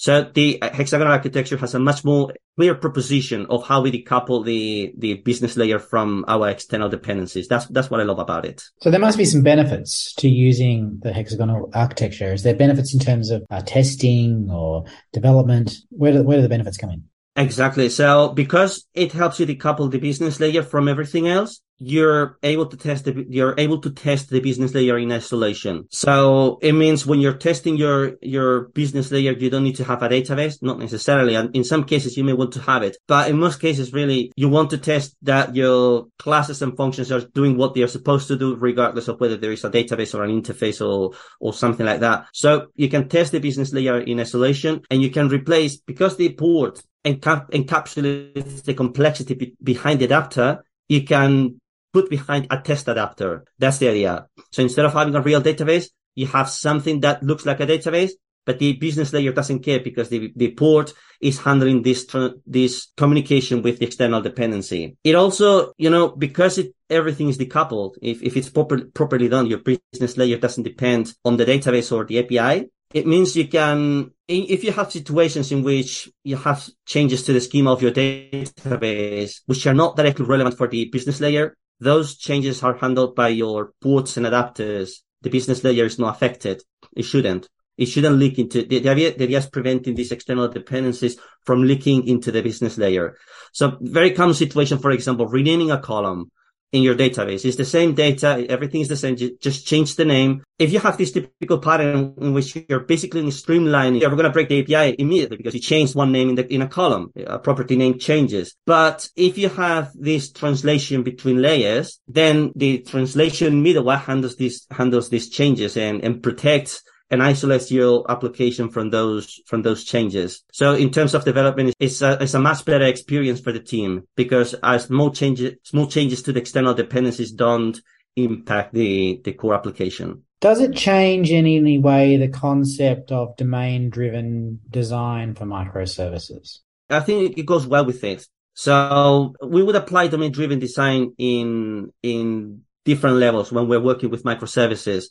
So 0.01 0.23
the 0.23 0.57
hexagonal 0.63 1.13
architecture 1.13 1.57
has 1.57 1.75
a 1.75 1.79
much 1.79 2.03
more 2.03 2.33
clear 2.57 2.73
proposition 2.73 3.45
of 3.51 3.67
how 3.67 3.81
we 3.81 3.91
decouple 3.91 4.43
the, 4.43 4.95
the 4.97 5.13
business 5.13 5.55
layer 5.55 5.77
from 5.77 6.25
our 6.27 6.49
external 6.49 6.89
dependencies. 6.89 7.47
That's, 7.47 7.67
that's 7.67 7.91
what 7.91 7.99
I 7.99 8.03
love 8.03 8.17
about 8.17 8.43
it. 8.43 8.63
So 8.81 8.89
there 8.89 8.99
must 8.99 9.19
be 9.19 9.25
some 9.25 9.43
benefits 9.43 10.15
to 10.15 10.27
using 10.27 10.97
the 11.03 11.13
hexagonal 11.13 11.69
architecture. 11.75 12.33
Is 12.33 12.41
there 12.41 12.55
benefits 12.55 12.95
in 12.95 12.99
terms 12.99 13.29
of 13.29 13.43
uh, 13.51 13.61
testing 13.61 14.49
or 14.51 14.85
development? 15.13 15.75
Where 15.91 16.13
do, 16.13 16.23
where 16.23 16.39
do 16.39 16.41
the 16.41 16.49
benefits 16.49 16.77
come 16.77 16.89
in? 16.89 17.03
Exactly. 17.35 17.87
So 17.89 18.29
because 18.29 18.87
it 18.95 19.11
helps 19.11 19.39
you 19.39 19.45
decouple 19.45 19.91
the 19.91 19.99
business 19.99 20.39
layer 20.39 20.63
from 20.63 20.87
everything 20.87 21.27
else, 21.27 21.61
you're 21.77 22.37
able 22.43 22.67
to 22.67 22.77
test 22.77 23.05
the, 23.05 23.25
you're 23.27 23.55
able 23.57 23.81
to 23.81 23.89
test 23.89 24.29
the 24.29 24.39
business 24.39 24.73
layer 24.73 24.97
in 24.99 25.11
isolation. 25.11 25.87
So 25.89 26.59
it 26.61 26.73
means 26.73 27.05
when 27.05 27.19
you're 27.19 27.33
testing 27.33 27.75
your, 27.75 28.17
your 28.21 28.69
business 28.69 29.11
layer, 29.11 29.31
you 29.31 29.49
don't 29.49 29.63
need 29.63 29.77
to 29.77 29.83
have 29.83 30.03
a 30.03 30.09
database, 30.09 30.61
not 30.61 30.77
necessarily. 30.77 31.35
And 31.35 31.55
in 31.55 31.63
some 31.63 31.83
cases, 31.83 32.17
you 32.17 32.23
may 32.23 32.33
want 32.33 32.53
to 32.53 32.61
have 32.61 32.83
it, 32.83 32.97
but 33.07 33.29
in 33.29 33.39
most 33.39 33.59
cases, 33.59 33.93
really, 33.93 34.31
you 34.35 34.47
want 34.47 34.69
to 34.71 34.77
test 34.77 35.15
that 35.23 35.55
your 35.55 36.07
classes 36.19 36.61
and 36.61 36.77
functions 36.77 37.11
are 37.11 37.21
doing 37.21 37.57
what 37.57 37.73
they 37.73 37.81
are 37.81 37.87
supposed 37.87 38.27
to 38.27 38.37
do, 38.37 38.55
regardless 38.55 39.07
of 39.07 39.19
whether 39.19 39.37
there 39.37 39.51
is 39.51 39.63
a 39.63 39.69
database 39.71 40.13
or 40.13 40.23
an 40.23 40.41
interface 40.41 40.85
or, 40.85 41.13
or 41.39 41.53
something 41.53 41.85
like 41.85 42.01
that. 42.01 42.27
So 42.33 42.67
you 42.75 42.89
can 42.89 43.09
test 43.09 43.31
the 43.31 43.39
business 43.39 43.73
layer 43.73 43.99
in 43.99 44.19
isolation 44.19 44.81
and 44.91 45.01
you 45.01 45.09
can 45.09 45.29
replace 45.29 45.77
because 45.77 46.15
the 46.17 46.33
port 46.33 46.81
encap- 47.05 47.49
encapsulates 47.49 48.63
the 48.63 48.73
complexity 48.73 49.33
be- 49.33 49.55
behind 49.63 49.99
the 49.99 50.05
adapter, 50.05 50.63
you 50.87 51.03
can 51.03 51.60
put 51.93 52.09
behind 52.09 52.47
a 52.49 52.59
test 52.59 52.87
adapter. 52.87 53.45
That's 53.59 53.77
the 53.77 53.89
idea. 53.89 54.27
So 54.51 54.61
instead 54.61 54.85
of 54.85 54.93
having 54.93 55.15
a 55.15 55.21
real 55.21 55.41
database, 55.41 55.87
you 56.15 56.27
have 56.27 56.49
something 56.49 57.01
that 57.01 57.23
looks 57.23 57.45
like 57.45 57.59
a 57.59 57.67
database, 57.67 58.11
but 58.45 58.59
the 58.59 58.73
business 58.73 59.13
layer 59.13 59.31
doesn't 59.31 59.59
care 59.59 59.79
because 59.79 60.09
the, 60.09 60.33
the 60.35 60.51
port 60.53 60.93
is 61.21 61.39
handling 61.39 61.83
this, 61.83 62.07
this 62.45 62.87
communication 62.97 63.61
with 63.61 63.79
the 63.79 63.85
external 63.85 64.21
dependency. 64.21 64.97
It 65.03 65.15
also, 65.15 65.73
you 65.77 65.89
know, 65.89 66.09
because 66.09 66.57
it, 66.57 66.73
everything 66.89 67.29
is 67.29 67.37
decoupled, 67.37 67.95
if, 68.01 68.21
if 68.23 68.35
it's 68.35 68.49
proper, 68.49 68.85
properly 68.85 69.29
done, 69.29 69.45
your 69.45 69.59
business 69.59 70.17
layer 70.17 70.37
doesn't 70.37 70.63
depend 70.63 71.13
on 71.23 71.37
the 71.37 71.45
database 71.45 71.95
or 71.95 72.05
the 72.05 72.19
API. 72.19 72.69
It 72.93 73.07
means 73.07 73.37
you 73.37 73.47
can, 73.47 74.11
if 74.27 74.65
you 74.65 74.71
have 74.73 74.91
situations 74.91 75.51
in 75.51 75.63
which 75.63 76.09
you 76.23 76.35
have 76.35 76.67
changes 76.85 77.23
to 77.23 77.33
the 77.33 77.39
schema 77.39 77.71
of 77.71 77.81
your 77.81 77.91
database, 77.91 79.41
which 79.45 79.65
are 79.65 79.73
not 79.73 79.95
directly 79.95 80.25
relevant 80.25 80.57
for 80.57 80.67
the 80.67 80.85
business 80.85 81.21
layer, 81.21 81.55
those 81.81 82.15
changes 82.15 82.61
are 82.63 82.77
handled 82.77 83.15
by 83.15 83.29
your 83.29 83.73
ports 83.81 84.15
and 84.15 84.25
adapters. 84.25 84.99
The 85.23 85.31
business 85.31 85.63
layer 85.63 85.85
is 85.85 85.99
not 85.99 86.15
affected. 86.15 86.61
It 86.95 87.03
shouldn't. 87.03 87.49
It 87.75 87.87
shouldn't 87.87 88.17
leak 88.17 88.37
into 88.37 88.63
the, 88.63 88.79
the 88.79 88.89
idea. 88.89 89.17
The 89.17 89.23
idea 89.23 89.39
is 89.39 89.47
preventing 89.47 89.95
these 89.95 90.11
external 90.11 90.47
dependencies 90.47 91.17
from 91.43 91.63
leaking 91.63 92.07
into 92.07 92.31
the 92.31 92.43
business 92.43 92.77
layer. 92.77 93.17
So 93.51 93.77
very 93.81 94.11
common 94.11 94.35
situation, 94.35 94.77
for 94.77 94.91
example, 94.91 95.25
renaming 95.27 95.71
a 95.71 95.79
column 95.79 96.29
in 96.71 96.83
your 96.83 96.95
database. 96.95 97.43
It's 97.43 97.57
the 97.57 97.65
same 97.65 97.93
data. 97.93 98.45
Everything 98.49 98.81
is 98.81 98.87
the 98.87 98.95
same. 98.95 99.15
Just 99.17 99.67
change 99.67 99.95
the 99.95 100.05
name. 100.05 100.43
If 100.57 100.71
you 100.71 100.79
have 100.79 100.97
this 100.97 101.11
typical 101.11 101.59
pattern 101.59 102.13
in 102.21 102.33
which 102.33 102.57
you're 102.69 102.81
basically 102.81 103.23
streamlining, 103.23 104.01
you're 104.01 104.09
going 104.11 104.23
to 104.23 104.29
break 104.29 104.49
the 104.49 104.61
API 104.61 104.95
immediately 104.99 105.37
because 105.37 105.53
you 105.53 105.59
changed 105.59 105.95
one 105.95 106.11
name 106.11 106.29
in 106.29 106.35
the, 106.35 106.53
in 106.53 106.61
a 106.61 106.67
column. 106.67 107.11
A 107.25 107.39
property 107.39 107.75
name 107.75 107.99
changes. 107.99 108.55
But 108.65 109.09
if 109.15 109.37
you 109.37 109.49
have 109.49 109.91
this 109.93 110.31
translation 110.31 111.03
between 111.03 111.41
layers, 111.41 111.99
then 112.07 112.51
the 112.55 112.79
translation 112.79 113.63
middleware 113.63 113.99
handles 113.99 114.37
these, 114.37 114.65
handles 114.71 115.09
these 115.09 115.29
changes 115.29 115.75
and, 115.75 116.03
and 116.03 116.23
protects 116.23 116.83
and 117.11 117.21
isolates 117.21 117.69
your 117.69 118.09
application 118.09 118.69
from 118.69 118.89
those 118.89 119.41
from 119.45 119.61
those 119.61 119.83
changes. 119.83 120.43
So 120.51 120.73
in 120.73 120.91
terms 120.91 121.13
of 121.13 121.25
development, 121.25 121.75
it's 121.77 122.01
a, 122.01 122.17
it's 122.21 122.33
a 122.33 122.39
much 122.39 122.65
better 122.65 122.85
experience 122.85 123.41
for 123.41 123.51
the 123.51 123.59
team 123.59 124.07
because 124.15 124.55
as 124.63 124.85
small 124.85 125.11
changes 125.11 125.55
small 125.63 125.87
changes 125.87 126.23
to 126.23 126.33
the 126.33 126.39
external 126.39 126.73
dependencies 126.73 127.31
don't 127.31 127.79
impact 128.15 128.73
the 128.73 129.21
the 129.23 129.33
core 129.33 129.53
application. 129.53 130.23
Does 130.39 130.59
it 130.59 130.75
change 130.75 131.29
in 131.29 131.45
any 131.45 131.77
way 131.77 132.17
the 132.17 132.29
concept 132.29 133.11
of 133.11 133.37
domain 133.37 133.91
driven 133.91 134.59
design 134.69 135.35
for 135.35 135.45
microservices? 135.45 136.59
I 136.89 137.01
think 137.01 137.37
it 137.37 137.45
goes 137.45 137.67
well 137.67 137.85
with 137.85 138.03
it. 138.03 138.25
So 138.53 139.33
we 139.45 139.63
would 139.63 139.75
apply 139.75 140.07
domain 140.07 140.31
driven 140.31 140.59
design 140.59 141.13
in 141.17 141.91
in 142.01 142.61
different 142.85 143.17
levels 143.17 143.51
when 143.51 143.67
we're 143.67 143.79
working 143.79 144.09
with 144.09 144.23
microservices. 144.23 145.05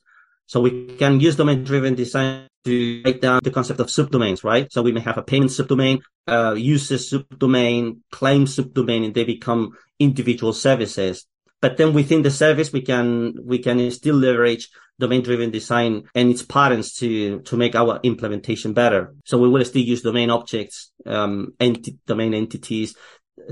So 0.51 0.61
we 0.61 0.97
can 0.99 1.21
use 1.21 1.37
domain-driven 1.37 1.95
design 1.95 2.49
to 2.65 3.03
break 3.05 3.21
down 3.21 3.39
the 3.45 3.53
concept 3.53 3.79
of 3.79 3.87
subdomains, 3.87 4.43
right? 4.43 4.67
So 4.73 4.83
we 4.83 4.91
may 4.91 4.99
have 4.99 5.17
a 5.17 5.23
payment 5.23 5.53
subdomain, 5.53 6.01
uh, 6.27 6.55
uses 6.59 7.09
subdomain, 7.09 7.99
claim 8.11 8.47
subdomain, 8.47 9.05
and 9.05 9.15
they 9.15 9.23
become 9.23 9.71
individual 10.01 10.53
services. 10.53 11.25
But 11.61 11.77
then 11.77 11.93
within 11.93 12.23
the 12.23 12.33
service, 12.33 12.73
we 12.73 12.83
can, 12.83 13.35
we 13.45 13.61
can 13.61 13.93
still 13.93 14.17
leverage 14.17 14.69
domain-driven 14.99 15.53
design 15.53 16.09
and 16.17 16.33
its 16.33 16.43
patterns 16.43 16.95
to, 16.95 17.43
to 17.43 17.57
make 17.57 17.77
our 17.77 18.01
implementation 18.03 18.73
better. 18.73 19.15
So 19.27 19.39
we 19.39 19.49
will 19.49 19.65
still 19.65 19.83
use 19.83 20.03
domain 20.03 20.31
objects, 20.31 20.91
um, 21.07 21.55
enti- 21.61 21.99
domain 22.09 22.35
entities, 22.35 22.97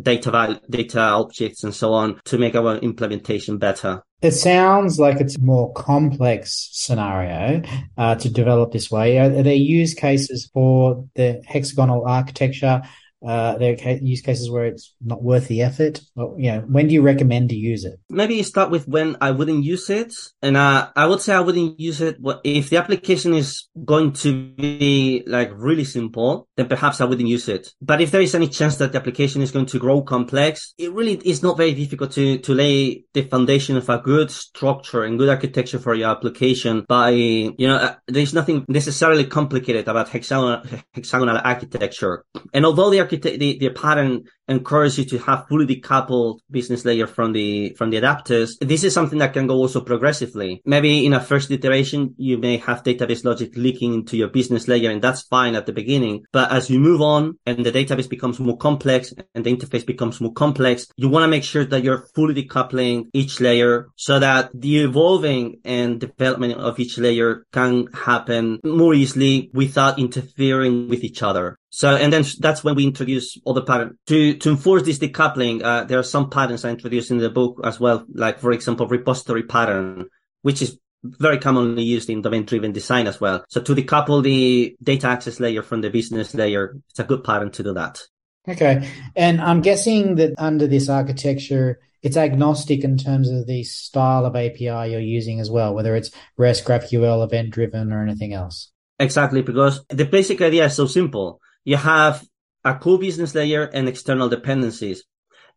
data, 0.03 0.61
data 0.69 1.01
objects 1.01 1.63
and 1.63 1.73
so 1.73 1.93
on 1.93 2.21
to 2.25 2.39
make 2.39 2.57
our 2.57 2.79
implementation 2.79 3.59
better. 3.59 4.03
It 4.21 4.33
sounds 4.33 4.99
like 4.99 5.21
it's 5.21 5.37
a 5.37 5.41
more 5.41 5.73
complex 5.75 6.71
scenario 6.73 7.63
uh, 7.97 8.17
to 8.17 8.29
develop 8.29 8.73
this 8.73 8.91
way. 8.91 9.19
Are, 9.19 9.29
there 9.29 9.55
use 9.55 9.95
cases 9.95 10.51
for 10.53 11.05
the 11.15 11.41
hexagonal 11.47 12.05
architecture 12.05 12.83
uh, 13.27 13.59
there 13.59 13.77
are 13.85 13.91
use 13.93 14.21
cases 14.21 14.51
where 14.51 14.67
it's 14.67 14.95
not 15.01 15.23
worth 15.23 15.49
the 15.49 15.63
effort. 15.63 16.01
Well, 16.15 16.37
you 16.39 16.53
know, 16.53 16.61
when 16.61 16.89
do 16.89 16.95
you 16.95 17.03
recommend 17.03 17.49
to 17.51 17.57
use 17.57 17.85
it? 17.85 17.99
Maybe 18.09 18.37
you 18.37 18.45
start 18.45 18.71
with 18.71 18.87
when 18.87 19.17
I 19.21 19.33
wouldn't 19.33 19.65
use 19.65 19.91
it, 19.91 20.15
and 20.41 20.57
uh, 20.57 20.91
I 20.95 21.07
would 21.07 21.21
say 21.21 21.35
I 21.35 21.41
wouldn't 21.41 21.81
use 21.81 22.01
it 22.01 22.19
if 22.45 22.71
the 22.71 22.77
application 22.77 23.35
is 23.35 23.69
going 23.85 24.13
to 24.25 24.51
be 24.53 25.25
like 25.27 25.51
really 25.55 25.85
simple. 25.85 26.49
Then 26.57 26.69
perhaps 26.69 27.01
I 27.01 27.05
wouldn't 27.07 27.29
use 27.29 27.49
it. 27.49 27.73
But 27.83 28.01
if 28.01 28.11
there 28.13 28.21
is 28.21 28.35
any 28.35 28.49
chance 28.49 28.77
that 28.77 28.93
the 28.93 28.99
application 28.99 29.43
is 29.43 29.51
going 29.51 29.67
to 29.67 29.79
grow 29.79 30.03
complex, 30.03 30.75
it 30.79 30.93
really 30.93 31.15
is 31.25 31.43
not 31.43 31.57
very 31.57 31.75
difficult 31.75 32.13
to 32.13 32.39
to 32.39 32.55
lay 32.55 33.05
the 33.15 33.23
foundation 33.23 33.77
of 33.77 33.89
a 33.89 33.99
good 33.99 34.31
structure 34.31 35.03
and 35.03 35.19
good 35.19 35.29
architecture 35.29 35.81
for 35.81 35.95
your 35.95 36.11
application. 36.11 36.85
By 36.89 37.11
you 37.11 37.67
know, 37.67 37.77
uh, 37.77 37.95
there's 38.07 38.35
nothing 38.35 38.65
necessarily 38.69 39.25
complicated 39.25 39.89
about 39.89 40.09
hexagonal 40.09 40.63
hexagonal 40.95 41.41
architecture, 41.43 42.25
and 42.55 42.65
although 42.65 42.91
the 42.91 43.08
the, 43.11 43.59
the 43.59 43.71
pattern 43.71 44.25
encourages 44.49 44.99
you 44.99 45.05
to 45.05 45.19
have 45.19 45.47
fully 45.49 45.67
decoupled 45.67 46.41
business 46.51 46.85
layer 46.85 47.07
from 47.07 47.33
the, 47.33 47.71
from 47.75 47.91
the 47.91 48.01
adapters. 48.01 48.59
This 48.61 48.85
is 48.85 48.95
something 48.95 49.19
that 49.19 49.33
can 49.33 49.47
go 49.47 49.55
also 49.55 49.81
progressively. 49.81 50.63
Maybe 50.65 51.05
in 51.07 51.13
a 51.13 51.21
first 51.21 51.51
iteration, 51.51 52.15
you 52.17 52.39
may 52.39 52.57
have 52.59 52.83
database 52.83 53.25
logic 53.25 53.53
leaking 53.57 53.95
into 53.95 54.17
your 54.17 54.29
business 54.29 54.69
layer 54.69 54.91
and 54.91 55.03
that's 55.03 55.23
fine 55.23 55.55
at 55.55 55.67
the 55.67 55.73
beginning. 55.73 56.25
But 56.33 56.53
as 56.53 56.71
you 56.71 56.81
move 56.81 57.03
on 57.03 57.39
and 57.47 57.65
the 57.65 57.73
database 57.73 58.09
becomes 58.09 58.41
more 58.41 58.57
complex 58.57 59.13
and 59.35 59.45
the 59.45 59.55
interface 59.55 59.87
becomes 59.87 60.21
more 60.21 60.33
complex, 60.33 60.87
you 60.97 61.09
want 61.09 61.25
to 61.25 61.29
make 61.29 61.45
sure 61.45 61.65
that 61.65 61.83
you're 61.83 62.07
fully 62.15 62.35
decoupling 62.35 63.09
each 63.13 63.41
layer 63.41 63.89
so 63.97 64.19
that 64.19 64.51
the 64.55 64.79
evolving 64.81 65.61
and 65.65 66.01
development 66.01 66.55
of 66.55 66.79
each 66.79 66.99
layer 66.99 67.45
can 67.53 67.87
happen 67.93 68.61
more 68.65 68.95
easily 68.95 69.51
without 69.53 69.99
interfering 69.99 70.89
with 70.89 71.05
each 71.05 71.23
other. 71.23 71.59
So, 71.71 71.97
and 71.97 72.13
then 72.13 72.25
that's 72.39 72.65
when 72.65 72.77
we 72.77 72.85
introduce 72.85 73.37
other 73.47 73.61
patterns 73.61 73.97
to, 74.07 74.35
to 74.41 74.51
enforce 74.51 74.83
this 74.83 74.99
decoupling. 74.99 75.63
Uh, 75.63 75.85
there 75.85 75.99
are 75.99 76.05
some 76.05 76.31
patterns 76.31 76.65
I 76.65 76.71
introduced 76.71 77.11
in 77.11 77.19
the 77.19 77.31
book 77.31 77.61
as 77.65 77.79
well, 77.79 78.05
like, 78.13 78.39
for 78.39 78.53
example, 78.53 78.87
repository 78.87 79.43
pattern, 79.43 80.09
which 80.43 80.63
is 80.63 80.79
very 81.03 81.39
commonly 81.39 81.83
used 81.83 82.11
in 82.11 82.23
domain 82.23 82.45
driven 82.45 82.73
design 82.73 83.07
as 83.07 83.21
well. 83.21 83.45
So 83.49 83.61
to 83.61 83.75
decouple 83.75 84.23
the 84.23 84.77
data 84.83 85.09
access 85.09 85.41
layer 85.41 85.63
from 85.63 85.81
the 85.81 85.91
business 85.91 86.35
layer, 86.35 86.77
it's 86.91 86.99
a 86.99 87.05
good 87.05 87.25
pattern 87.25 87.51
to 87.53 87.63
do 87.63 87.75
that. 87.75 88.03
Okay. 88.49 88.89
And 89.15 89.41
I'm 89.41 89.61
guessing 89.61 90.17
that 90.17 90.35
under 90.39 90.67
this 90.67 90.89
architecture, 90.89 91.79
it's 92.03 92.17
agnostic 92.17 92.85
in 92.85 92.97
terms 92.97 93.29
of 93.29 93.47
the 93.47 93.65
style 93.65 94.25
of 94.25 94.37
API 94.37 94.91
you're 94.91 95.01
using 95.01 95.41
as 95.41 95.51
well, 95.51 95.75
whether 95.75 95.95
it's 95.97 96.11
REST, 96.37 96.65
GraphQL, 96.65 97.25
event 97.25 97.51
driven, 97.51 97.93
or 97.93 98.03
anything 98.03 98.33
else. 98.33 98.71
Exactly, 98.99 99.43
because 99.43 99.85
the 99.89 100.05
basic 100.05 100.41
idea 100.41 100.67
is 100.67 100.75
so 100.75 100.87
simple. 100.87 101.41
You 101.65 101.77
have 101.77 102.25
a 102.69 102.79
core 102.79 102.99
business 102.99 103.35
layer 103.35 103.65
and 103.65 103.89
external 103.89 104.29
dependencies. 104.29 105.05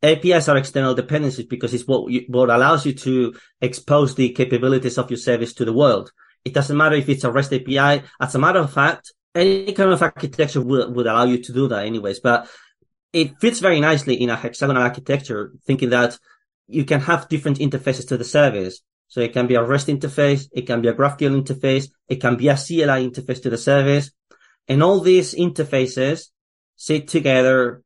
APIs 0.03 0.47
are 0.47 0.57
external 0.57 0.95
dependencies 0.95 1.45
because 1.45 1.73
it's 1.73 1.87
what 1.87 2.11
you, 2.11 2.25
what 2.27 2.49
allows 2.49 2.85
you 2.85 2.93
to 2.93 3.35
expose 3.61 4.15
the 4.15 4.29
capabilities 4.29 4.97
of 4.97 5.11
your 5.11 5.17
service 5.17 5.53
to 5.53 5.65
the 5.65 5.73
world. 5.73 6.11
It 6.43 6.53
doesn't 6.53 6.75
matter 6.75 6.95
if 6.95 7.07
it's 7.07 7.23
a 7.23 7.31
REST 7.31 7.53
API. 7.53 8.03
As 8.19 8.33
a 8.33 8.39
matter 8.39 8.59
of 8.59 8.73
fact, 8.73 9.13
any 9.35 9.73
kind 9.73 9.91
of 9.91 10.01
architecture 10.01 10.61
would, 10.61 10.95
would 10.95 11.05
allow 11.05 11.25
you 11.25 11.41
to 11.43 11.53
do 11.53 11.67
that 11.67 11.85
anyways, 11.85 12.19
but 12.19 12.49
it 13.13 13.39
fits 13.39 13.59
very 13.59 13.79
nicely 13.79 14.15
in 14.15 14.29
a 14.29 14.35
hexagonal 14.35 14.81
architecture, 14.81 15.51
thinking 15.65 15.89
that 15.89 16.17
you 16.67 16.85
can 16.85 17.01
have 17.01 17.29
different 17.29 17.59
interfaces 17.59 18.07
to 18.07 18.17
the 18.17 18.23
service. 18.23 18.81
So 19.07 19.19
it 19.19 19.33
can 19.33 19.45
be 19.45 19.55
a 19.55 19.63
REST 19.63 19.87
interface, 19.87 20.47
it 20.53 20.65
can 20.65 20.81
be 20.81 20.87
a 20.87 20.93
GraphQL 20.93 21.43
interface, 21.43 21.89
it 22.07 22.21
can 22.21 22.37
be 22.37 22.47
a 22.47 22.55
CLI 22.55 23.09
interface 23.09 23.41
to 23.43 23.49
the 23.49 23.57
service. 23.57 24.11
And 24.69 24.81
all 24.81 25.01
these 25.01 25.35
interfaces 25.35 26.29
sit 26.75 27.07
together 27.07 27.83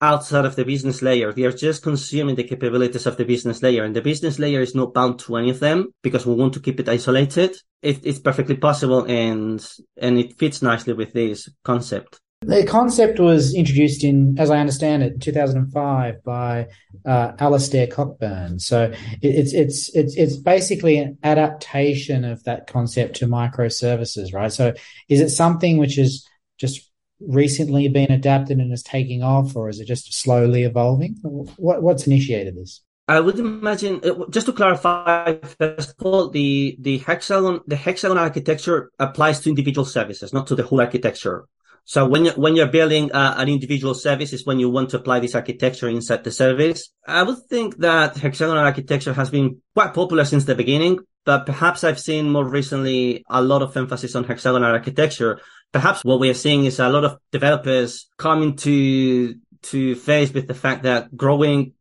outside 0.00 0.44
of 0.44 0.56
the 0.56 0.64
business 0.64 1.02
layer. 1.02 1.32
They 1.32 1.44
are 1.44 1.52
just 1.52 1.82
consuming 1.82 2.34
the 2.34 2.44
capabilities 2.44 3.06
of 3.06 3.16
the 3.16 3.24
business 3.24 3.62
layer 3.62 3.84
and 3.84 3.94
the 3.94 4.00
business 4.00 4.38
layer 4.38 4.60
is 4.60 4.74
not 4.74 4.94
bound 4.94 5.18
to 5.20 5.36
any 5.36 5.50
of 5.50 5.60
them 5.60 5.92
because 6.02 6.24
we 6.24 6.34
want 6.34 6.54
to 6.54 6.60
keep 6.60 6.80
it 6.80 6.88
isolated. 6.88 7.56
It, 7.82 8.04
it's 8.04 8.18
perfectly 8.18 8.56
possible 8.56 9.04
and, 9.04 9.64
and 10.00 10.18
it 10.18 10.38
fits 10.38 10.62
nicely 10.62 10.94
with 10.94 11.12
this 11.12 11.48
concept. 11.64 12.20
The 12.42 12.64
concept 12.64 13.20
was 13.20 13.54
introduced 13.54 14.02
in, 14.02 14.36
as 14.38 14.50
I 14.50 14.60
understand 14.60 15.02
it, 15.02 15.20
2005 15.20 16.24
by 16.24 16.68
uh, 17.04 17.32
Alistair 17.38 17.86
Cockburn. 17.86 18.58
So 18.58 18.94
it's 19.20 19.52
it's 19.52 19.94
it's 19.94 20.16
it's 20.16 20.38
basically 20.38 20.96
an 20.96 21.18
adaptation 21.22 22.24
of 22.24 22.42
that 22.44 22.66
concept 22.66 23.16
to 23.16 23.26
microservices, 23.26 24.32
right? 24.32 24.50
So 24.50 24.72
is 25.10 25.20
it 25.20 25.28
something 25.28 25.76
which 25.76 25.98
is 25.98 26.26
just 26.56 26.89
recently 27.20 27.88
been 27.88 28.10
adapted 28.10 28.58
and 28.58 28.72
is 28.72 28.82
taking 28.82 29.22
off, 29.22 29.56
or 29.56 29.68
is 29.68 29.80
it 29.80 29.86
just 29.86 30.12
slowly 30.12 30.64
evolving? 30.64 31.16
What 31.22 31.82
what's 31.82 32.06
initiated 32.06 32.56
this? 32.56 32.82
I 33.08 33.18
would 33.18 33.40
imagine, 33.40 34.00
uh, 34.04 34.26
just 34.30 34.46
to 34.46 34.52
clarify, 34.52 35.34
first 35.58 35.94
of 35.98 36.06
all, 36.06 36.28
the, 36.28 36.76
the 36.78 36.98
hexagon, 36.98 37.60
the 37.66 37.74
hexagon 37.74 38.16
architecture 38.16 38.92
applies 39.00 39.40
to 39.40 39.48
individual 39.48 39.84
services, 39.84 40.32
not 40.32 40.46
to 40.46 40.54
the 40.54 40.62
whole 40.62 40.80
architecture. 40.80 41.46
So 41.84 42.06
when 42.06 42.24
you 42.26 42.30
when 42.32 42.54
you're 42.54 42.68
building 42.68 43.10
uh, 43.10 43.34
an 43.36 43.48
individual 43.48 43.94
service 43.94 44.32
is 44.32 44.46
when 44.46 44.60
you 44.60 44.70
want 44.70 44.90
to 44.90 44.98
apply 44.98 45.18
this 45.18 45.34
architecture 45.34 45.88
inside 45.88 46.22
the 46.22 46.30
service. 46.30 46.90
I 47.04 47.24
would 47.24 47.38
think 47.48 47.78
that 47.78 48.16
hexagonal 48.16 48.62
architecture 48.62 49.12
has 49.12 49.28
been 49.28 49.60
quite 49.74 49.92
popular 49.92 50.24
since 50.24 50.44
the 50.44 50.54
beginning, 50.54 51.00
but 51.24 51.46
perhaps 51.46 51.82
I've 51.82 51.98
seen 51.98 52.30
more 52.30 52.44
recently 52.44 53.24
a 53.28 53.42
lot 53.42 53.62
of 53.62 53.76
emphasis 53.76 54.14
on 54.14 54.22
hexagonal 54.22 54.70
architecture. 54.70 55.40
Perhaps 55.72 56.04
what 56.04 56.20
we 56.20 56.30
are 56.30 56.34
seeing 56.34 56.64
is 56.64 56.80
a 56.80 56.88
lot 56.88 57.04
of 57.04 57.18
developers 57.30 58.08
coming 58.16 58.56
to 58.56 59.34
to 59.62 59.94
face 59.94 60.32
with 60.32 60.48
the 60.48 60.54
fact 60.54 60.84
that 60.84 61.14
growing 61.14 61.74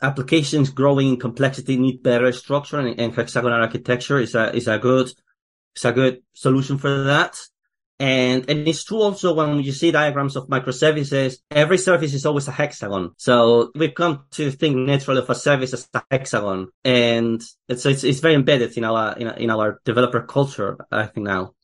applications 0.00 0.70
growing 0.70 1.08
in 1.08 1.16
complexity 1.18 1.76
need 1.76 2.02
better 2.02 2.32
structure 2.32 2.78
and, 2.78 2.98
and 2.98 3.14
hexagonal 3.14 3.60
architecture 3.60 4.18
is 4.18 4.34
a 4.34 4.54
is 4.54 4.68
a 4.68 4.78
good 4.78 5.10
is 5.76 5.84
a 5.84 5.92
good 5.92 6.22
solution 6.34 6.78
for 6.78 7.04
that. 7.04 7.38
And, 8.00 8.48
and 8.48 8.68
it's 8.68 8.84
true 8.84 9.02
also 9.02 9.34
when 9.34 9.60
you 9.60 9.72
see 9.72 9.90
diagrams 9.90 10.36
of 10.36 10.46
microservices, 10.46 11.38
every 11.50 11.78
service 11.78 12.14
is 12.14 12.26
always 12.26 12.46
a 12.46 12.52
hexagon. 12.52 13.10
So 13.16 13.72
we've 13.74 13.94
come 13.94 14.26
to 14.32 14.52
think 14.52 14.76
naturally 14.76 15.20
of 15.20 15.28
a 15.28 15.34
service 15.34 15.72
as 15.72 15.88
a 15.92 16.02
hexagon. 16.08 16.68
And 16.84 17.42
it's, 17.68 17.84
it's, 17.86 18.04
it's 18.04 18.20
very 18.20 18.34
embedded 18.34 18.76
in 18.76 18.84
our, 18.84 19.16
in, 19.16 19.26
in 19.28 19.50
our 19.50 19.80
developer 19.84 20.22
culture, 20.22 20.78
I 20.92 21.06
think 21.06 21.26
now. 21.26 21.54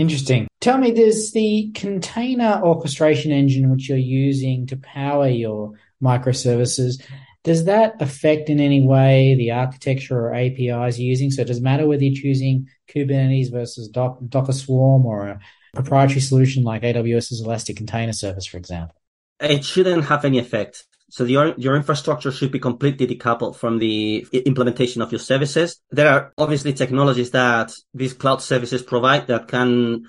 Interesting. 0.00 0.48
Tell 0.60 0.78
me, 0.78 0.92
does 0.92 1.32
the 1.32 1.70
container 1.74 2.60
orchestration 2.62 3.32
engine 3.32 3.70
which 3.70 3.88
you're 3.88 3.98
using 3.98 4.66
to 4.68 4.76
power 4.78 5.28
your 5.28 5.72
microservices, 6.02 7.02
does 7.44 7.66
that 7.66 8.00
affect 8.00 8.48
in 8.48 8.60
any 8.60 8.80
way 8.80 9.34
the 9.34 9.50
architecture 9.50 10.18
or 10.18 10.34
APIs 10.34 10.98
you're 10.98 11.08
using? 11.08 11.30
So 11.30 11.42
it 11.42 11.48
does 11.48 11.60
matter 11.60 11.86
whether 11.86 12.02
you're 12.02 12.14
choosing 12.14 12.68
Kubernetes 12.88 13.50
versus 13.50 13.88
Docker 13.88 14.52
Swarm 14.52 15.04
or 15.04 15.28
a 15.28 15.40
proprietary 15.74 16.20
solution 16.20 16.64
like 16.64 16.82
AWS's 16.82 17.42
Elastic 17.42 17.76
Container 17.76 18.14
Service, 18.14 18.46
for 18.46 18.56
example? 18.56 18.96
It 19.38 19.64
shouldn't 19.64 20.06
have 20.06 20.24
any 20.24 20.38
effect. 20.38 20.86
So 21.10 21.24
your, 21.24 21.54
your 21.56 21.76
infrastructure 21.76 22.30
should 22.30 22.52
be 22.52 22.58
completely 22.58 23.06
decoupled 23.06 23.56
from 23.56 23.78
the 23.78 24.26
implementation 24.32 25.02
of 25.02 25.10
your 25.12 25.18
services. 25.18 25.80
There 25.90 26.08
are 26.08 26.32
obviously 26.38 26.72
technologies 26.72 27.32
that 27.32 27.72
these 27.92 28.12
cloud 28.12 28.40
services 28.42 28.82
provide 28.82 29.26
that 29.26 29.48
can 29.48 30.04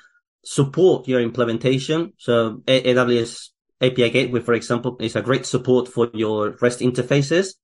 support 0.46 1.08
your 1.08 1.22
implementation. 1.22 2.14
So 2.18 2.62
AWS 2.68 3.50
API 3.82 4.12
Gateway, 4.12 4.42
for 4.42 4.54
example, 4.54 4.98
is 5.00 5.16
a 5.16 5.22
great 5.22 5.46
support 5.46 5.88
for 5.88 6.10
your 6.14 6.56
REST 6.62 6.80
interfaces. 6.80 7.56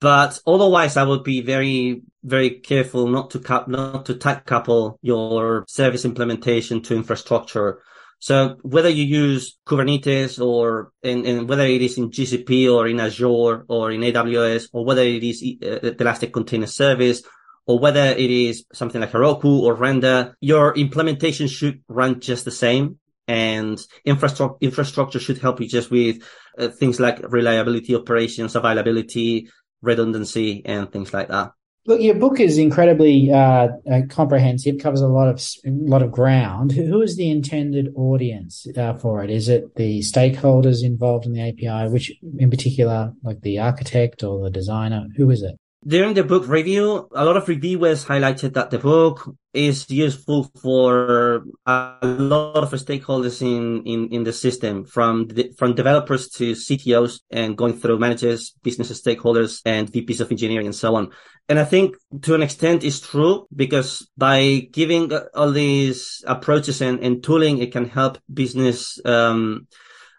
But 0.00 0.38
otherwise, 0.46 0.98
I 0.98 1.04
would 1.04 1.24
be 1.24 1.40
very, 1.40 2.02
very 2.22 2.50
careful 2.50 3.06
not 3.06 3.30
to 3.30 3.38
cap, 3.38 3.68
not 3.68 4.04
to 4.06 4.14
tight 4.14 4.44
couple 4.44 4.98
your 5.00 5.64
service 5.66 6.04
implementation 6.04 6.82
to 6.82 6.94
infrastructure. 6.94 7.80
So 8.18 8.56
whether 8.62 8.88
you 8.88 9.04
use 9.04 9.58
Kubernetes 9.66 10.44
or 10.44 10.92
in, 11.02 11.24
in 11.26 11.46
whether 11.46 11.64
it 11.64 11.82
is 11.82 11.98
in 11.98 12.10
GCP 12.10 12.72
or 12.72 12.88
in 12.88 13.00
Azure 13.00 13.64
or 13.68 13.90
in 13.90 14.00
AWS 14.00 14.68
or 14.72 14.84
whether 14.84 15.02
it 15.02 15.22
is 15.22 15.42
uh, 15.42 15.78
the 15.82 15.96
Elastic 16.00 16.32
Container 16.32 16.66
Service 16.66 17.22
or 17.66 17.78
whether 17.78 18.06
it 18.06 18.30
is 18.30 18.64
something 18.72 19.00
like 19.00 19.12
Heroku 19.12 19.60
or 19.60 19.74
Render, 19.74 20.36
your 20.40 20.74
implementation 20.74 21.48
should 21.48 21.82
run 21.88 22.20
just 22.20 22.44
the 22.44 22.50
same 22.50 22.98
and 23.26 23.80
infrastructure 24.04 24.56
infrastructure 24.60 25.18
should 25.18 25.38
help 25.38 25.60
you 25.60 25.66
just 25.66 25.90
with 25.90 26.22
uh, 26.58 26.68
things 26.68 27.00
like 27.00 27.20
reliability 27.32 27.94
operations 27.94 28.54
availability 28.54 29.48
redundancy 29.80 30.62
and 30.64 30.90
things 30.90 31.12
like 31.12 31.28
that. 31.28 31.52
Look, 31.86 32.00
your 32.00 32.14
book 32.14 32.40
is 32.40 32.56
incredibly 32.56 33.30
uh, 33.30 33.68
uh, 33.90 34.00
comprehensive, 34.08 34.78
covers 34.78 35.02
a 35.02 35.08
lot 35.08 35.28
of 35.28 35.38
a 35.66 35.70
lot 35.70 36.02
of 36.02 36.10
ground. 36.10 36.72
Who 36.72 37.02
is 37.02 37.16
the 37.16 37.30
intended 37.30 37.92
audience 37.94 38.66
uh, 38.74 38.94
for 38.94 39.22
it? 39.22 39.28
Is 39.30 39.50
it 39.50 39.74
the 39.76 40.00
stakeholders 40.00 40.82
involved 40.82 41.26
in 41.26 41.34
the 41.34 41.42
API, 41.42 41.92
which 41.92 42.10
in 42.38 42.48
particular, 42.48 43.12
like 43.22 43.42
the 43.42 43.58
architect 43.58 44.24
or 44.24 44.44
the 44.44 44.50
designer? 44.50 45.08
Who 45.16 45.28
is 45.28 45.42
it? 45.42 45.56
During 45.86 46.14
the 46.14 46.24
book 46.24 46.48
review, 46.48 47.08
a 47.14 47.24
lot 47.26 47.36
of 47.36 47.46
reviewers 47.46 48.06
highlighted 48.06 48.54
that 48.54 48.70
the 48.70 48.78
book 48.78 49.36
is 49.52 49.90
useful 49.90 50.50
for 50.62 51.44
a 51.66 51.98
lot 52.02 52.56
of 52.56 52.70
stakeholders 52.70 53.42
in, 53.42 53.84
in, 53.84 54.08
in 54.08 54.24
the 54.24 54.32
system, 54.32 54.86
from 54.86 55.28
the, 55.28 55.52
from 55.58 55.74
developers 55.74 56.28
to 56.30 56.52
CTOs 56.52 57.20
and 57.30 57.58
going 57.58 57.74
through 57.74 57.98
managers, 57.98 58.54
business 58.62 58.98
stakeholders, 58.98 59.60
and 59.66 59.92
VPs 59.92 60.20
of 60.20 60.30
engineering 60.30 60.66
and 60.66 60.74
so 60.74 60.96
on. 60.96 61.10
And 61.50 61.58
I 61.58 61.64
think 61.64 61.96
to 62.22 62.34
an 62.34 62.42
extent 62.42 62.82
it's 62.82 63.00
true 63.00 63.46
because 63.54 64.08
by 64.16 64.66
giving 64.72 65.12
all 65.34 65.52
these 65.52 66.24
approaches 66.26 66.80
and, 66.80 66.98
and 67.00 67.22
tooling, 67.22 67.58
it 67.58 67.72
can 67.72 67.86
help 67.86 68.16
business, 68.32 68.98
um, 69.04 69.66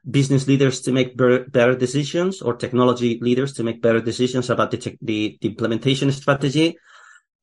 business 0.09 0.47
leaders 0.47 0.81
to 0.81 0.91
make 0.91 1.17
better, 1.17 1.45
better 1.45 1.75
decisions 1.75 2.41
or 2.41 2.55
technology 2.55 3.19
leaders 3.21 3.53
to 3.53 3.63
make 3.63 3.81
better 3.81 4.01
decisions 4.01 4.49
about 4.49 4.71
the, 4.71 4.77
the, 5.01 5.37
the, 5.41 5.47
implementation 5.47 6.11
strategy. 6.11 6.77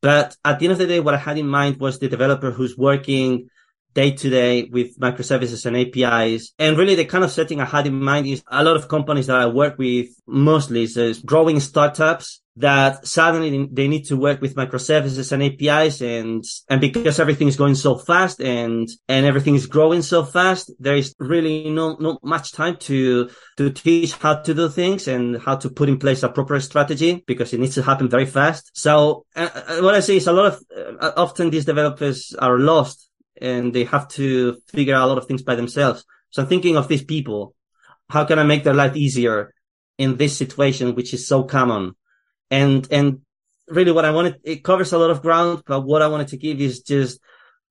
But 0.01 0.37
at 0.45 0.59
the 0.59 0.67
end 0.67 0.73
of 0.73 0.79
the 0.79 0.87
day, 0.87 1.01
what 1.01 1.15
I 1.15 1.19
had 1.19 1.39
in 1.39 1.49
mind 1.49 1.79
was 1.79 1.99
the 1.99 2.09
developer 2.09 2.51
who's 2.51 2.77
working 2.77 3.49
day 3.95 4.13
to 4.13 4.31
day 4.31 4.65
with 4.65 4.99
microservices 4.99 5.67
and 5.67 5.77
APIs. 5.77 6.53
And 6.59 6.79
really 6.79 6.95
the 6.95 7.05
kind 7.05 7.25
of 7.25 7.31
setting 7.31 7.61
I 7.61 7.65
had 7.65 7.87
in 7.87 8.03
mind 8.03 8.27
is 8.27 8.43
a 8.51 8.65
lot 8.65 8.77
of 8.77 8.89
companies 8.89 9.27
that 9.27 9.37
I 9.37 9.47
work 9.47 9.79
with 9.79 10.09
mostly 10.27 10.83
is 10.83 11.23
growing 11.25 11.61
startups 11.61 12.42
that 12.57 13.07
suddenly 13.07 13.67
they 13.73 13.89
need 13.89 14.05
to 14.05 14.17
work 14.17 14.43
with 14.43 14.57
microservices 14.57 15.33
and 15.33 15.43
APIs 15.43 16.03
and, 16.03 16.45
and 16.69 16.81
because 16.83 17.19
everything 17.19 17.49
is 17.49 17.57
going 17.57 17.75
so 17.75 17.97
fast 17.97 18.41
and, 18.41 18.89
and 19.09 19.25
everything 19.25 19.55
is 19.55 19.67
growing 19.67 20.03
so 20.03 20.23
fast, 20.23 20.71
there 20.79 20.97
is 20.97 21.15
really 21.19 21.71
no, 21.71 21.97
not 21.99 22.23
much 22.23 22.53
time 22.53 22.77
to, 22.77 23.31
to 23.57 23.71
teach 23.71 24.13
how 24.15 24.35
to 24.35 24.53
do 24.53 24.69
things 24.69 25.09
and 25.09 25.41
how 25.41 25.57
to 25.57 25.71
put 25.71 25.89
in 25.89 25.99
place 25.99 26.23
a 26.23 26.29
proper 26.29 26.61
strategy 26.61 27.25
because 27.27 27.55
it 27.55 27.61
needs 27.61 27.75
to 27.75 27.83
happen 27.83 28.09
very 28.09 28.27
fast. 28.27 28.71
So 28.75 29.25
uh, 29.35 29.49
uh 29.55 29.79
what 29.81 29.95
I 29.95 30.01
say 30.01 30.17
is 30.17 30.27
a 30.27 30.33
lot 30.33 30.53
of, 30.53 30.63
uh, 31.01 31.13
often 31.17 31.49
these 31.49 31.65
developers 31.65 32.35
are 32.39 32.59
lost 32.59 33.09
and 33.41 33.73
they 33.73 33.85
have 33.85 34.09
to 34.09 34.59
figure 34.69 34.95
out 34.95 35.05
a 35.05 35.07
lot 35.07 35.19
of 35.19 35.27
things 35.27 35.43
by 35.43 35.55
themselves. 35.55 36.05
So 36.31 36.43
I'm 36.43 36.49
thinking 36.49 36.77
of 36.77 36.87
these 36.87 37.05
people. 37.05 37.55
How 38.11 38.27
can 38.27 38.39
I 38.39 38.43
make 38.43 38.63
their 38.63 38.75
life 38.75 38.95
easier 38.95 39.55
in 39.97 40.17
this 40.17 40.37
situation, 40.37 40.95
which 40.95 41.15
is 41.15 41.27
so 41.27 41.45
common? 41.45 41.95
And, 42.53 42.87
and 42.93 43.23
really 43.69 43.93
what 43.93 44.05
I 44.05 44.11
wanted, 44.11 44.39
it 44.45 44.63
covers 44.63 44.93
a 44.93 44.99
lot 44.99 45.11
of 45.11 45.23
ground, 45.23 45.63
but 45.67 45.81
what 45.81 46.03
I 46.03 46.09
wanted 46.09 46.29
to 46.29 46.37
give 46.37 46.61
is 46.61 46.83
just 46.83 47.19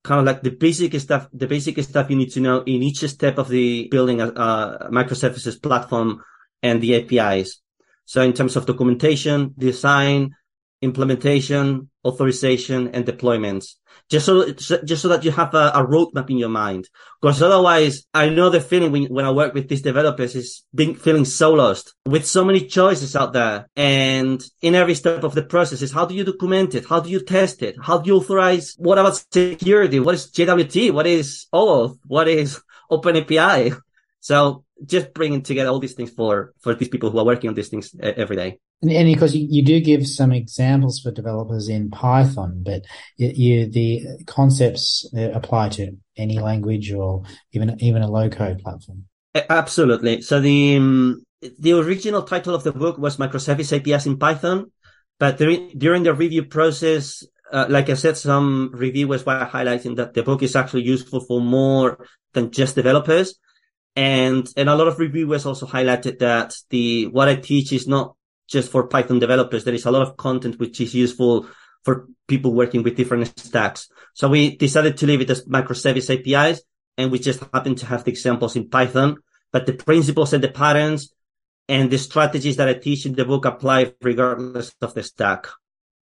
kind 0.04 0.20
of 0.20 0.26
like 0.26 0.42
the 0.42 0.50
basic 0.50 1.00
stuff, 1.00 1.28
the 1.32 1.46
basic 1.46 1.80
stuff 1.84 2.10
you 2.10 2.16
need 2.16 2.32
to 2.32 2.40
know 2.40 2.62
in 2.64 2.82
each 2.82 3.08
step 3.08 3.38
of 3.38 3.48
the 3.48 3.88
building 3.92 4.20
a, 4.20 4.28
a 4.30 4.90
microservices 4.92 5.62
platform 5.62 6.24
and 6.64 6.82
the 6.82 6.96
APIs. 6.96 7.62
So 8.06 8.24
in 8.24 8.34
terms 8.34 8.56
of 8.56 8.66
documentation, 8.66 9.54
design, 9.56 10.36
implementation, 10.82 11.91
authorization, 12.04 12.90
and 12.90 13.06
deployments. 13.06 13.76
Just 14.10 14.26
so, 14.26 14.52
just 14.52 15.02
so 15.02 15.08
that 15.08 15.24
you 15.24 15.32
have 15.32 15.54
a, 15.54 15.72
a 15.74 15.86
roadmap 15.86 16.30
in 16.30 16.38
your 16.38 16.50
mind. 16.50 16.90
Because 17.22 17.42
otherwise, 17.42 18.06
I 18.14 18.30
know 18.30 18.50
the 18.50 18.60
feeling 18.60 18.92
when, 18.92 19.06
when 19.06 19.26
I 19.26 19.32
work 19.32 19.54
with 19.54 19.70
these 19.70 19.82
developers 19.82 20.36
is 20.36 20.64
being, 20.74 20.96
feeling 20.96 21.26
so 21.26 21.54
lost 21.54 21.94
with 22.06 22.26
so 22.26 22.44
many 22.44 22.68
choices 22.68 23.16
out 23.16 23.34
there. 23.34 23.70
And 23.76 24.44
in 24.62 24.76
every 24.76 24.96
step 24.96 25.24
of 25.24 25.36
the 25.36 25.44
process 25.44 25.82
is 25.82 25.92
how 25.92 26.06
do 26.06 26.16
you 26.16 26.24
document 26.24 26.76
it? 26.76 26.86
How 26.86 27.00
do 27.00 27.10
you 27.10 27.22
test 27.24 27.62
it? 27.62 27.76
How 27.82 28.00
do 28.00 28.10
you 28.10 28.18
authorize? 28.18 28.76
What 28.78 28.98
about 28.98 29.16
security? 29.32 30.00
What 30.00 30.16
is 30.16 30.32
JWT? 30.32 30.92
What 30.92 31.08
is 31.08 31.46
OAuth? 31.54 31.98
What 32.08 32.28
is 32.28 32.60
open 32.90 33.16
api 33.16 33.74
So 34.20 34.66
just 34.86 35.14
bringing 35.14 35.42
together 35.42 35.70
all 35.70 35.80
these 35.80 35.94
things 35.94 36.12
for, 36.12 36.54
for 36.62 36.74
these 36.76 36.90
people 36.90 37.10
who 37.10 37.20
are 37.20 37.26
working 37.26 37.50
on 37.50 37.54
these 37.54 37.70
things 37.70 37.96
every 38.02 38.36
day. 38.36 38.60
And, 38.82 38.92
and 38.92 39.14
because 39.14 39.36
you, 39.36 39.48
you, 39.50 39.64
do 39.64 39.80
give 39.80 40.08
some 40.08 40.32
examples 40.32 41.00
for 41.00 41.12
developers 41.12 41.70
in 41.70 41.92
Python, 41.92 42.64
but 42.66 42.84
you, 43.18 43.32
you, 43.34 43.70
the 43.70 44.24
concepts 44.26 45.08
uh, 45.16 45.32
apply 45.32 45.70
to 45.70 45.98
any 46.18 46.40
language 46.40 46.92
or 46.92 47.24
even 47.52 47.82
even 47.82 48.02
a 48.02 48.10
low 48.10 48.30
code 48.30 48.60
platform. 48.60 49.06
Absolutely. 49.50 50.22
So 50.22 50.42
the 50.42 50.78
um, 50.78 51.24
the 51.60 51.74
original 51.74 52.24
title 52.24 52.56
of 52.56 52.64
the 52.64 52.72
book 52.72 52.98
was 52.98 53.18
Microservice 53.18 53.76
APIs 53.76 54.06
in 54.06 54.18
Python, 54.18 54.72
but 55.20 55.38
during, 55.38 55.70
during 55.78 56.04
the 56.04 56.14
review 56.14 56.46
process, 56.46 57.24
uh, 57.52 57.66
like 57.70 57.90
I 57.90 57.96
said, 57.96 58.18
some 58.18 58.72
reviewers 58.74 59.26
were 59.26 59.50
highlighting 59.52 59.98
that 59.98 60.14
the 60.14 60.24
book 60.24 60.42
is 60.42 60.56
actually 60.56 60.84
useful 60.84 61.20
for 61.20 61.42
more 61.42 62.06
than 62.34 62.52
just 62.52 62.76
developers. 62.76 63.36
And, 63.96 64.48
and 64.56 64.70
a 64.70 64.76
lot 64.76 64.88
of 64.88 65.00
reviewers 65.00 65.46
also 65.46 65.66
highlighted 65.66 66.20
that 66.20 66.56
the, 66.70 67.08
what 67.08 67.28
I 67.28 67.36
teach 67.36 67.74
is 67.74 67.88
not 67.88 68.16
just 68.48 68.72
for 68.72 68.88
Python 68.88 69.20
developers. 69.20 69.64
There 69.64 69.74
is 69.74 69.86
a 69.86 69.92
lot 69.92 70.02
of 70.02 70.18
content 70.18 70.60
which 70.60 70.80
is 70.82 70.94
useful 70.94 71.48
for 71.84 72.08
people 72.28 72.54
working 72.54 72.84
with 72.84 72.96
different 72.96 73.38
stacks. 73.40 73.90
So 74.14 74.30
we 74.30 74.56
decided 74.56 74.98
to 74.98 75.08
leave 75.08 75.22
it 75.22 75.30
as 75.30 75.46
microservice 75.46 76.10
APIs 76.10 76.62
and 76.98 77.12
we 77.12 77.20
just 77.20 77.40
happen 77.40 77.76
to 77.76 77.86
have 77.86 78.04
the 78.04 78.12
examples 78.12 78.56
in 78.56 78.70
Python, 78.70 79.18
but 79.52 79.66
the 79.66 79.74
principles 79.74 80.34
and 80.34 80.44
the 80.44 80.52
patterns 80.52 81.14
and 81.68 81.90
the 81.90 81.98
strategies 81.98 82.58
that 82.58 82.70
I 82.70 82.74
teach 82.74 83.06
in 83.06 83.14
the 83.14 83.26
book 83.26 83.46
apply 83.46 83.94
regardless 84.02 84.76
of 84.82 84.94
the 84.94 85.04
stack. 85.04 85.48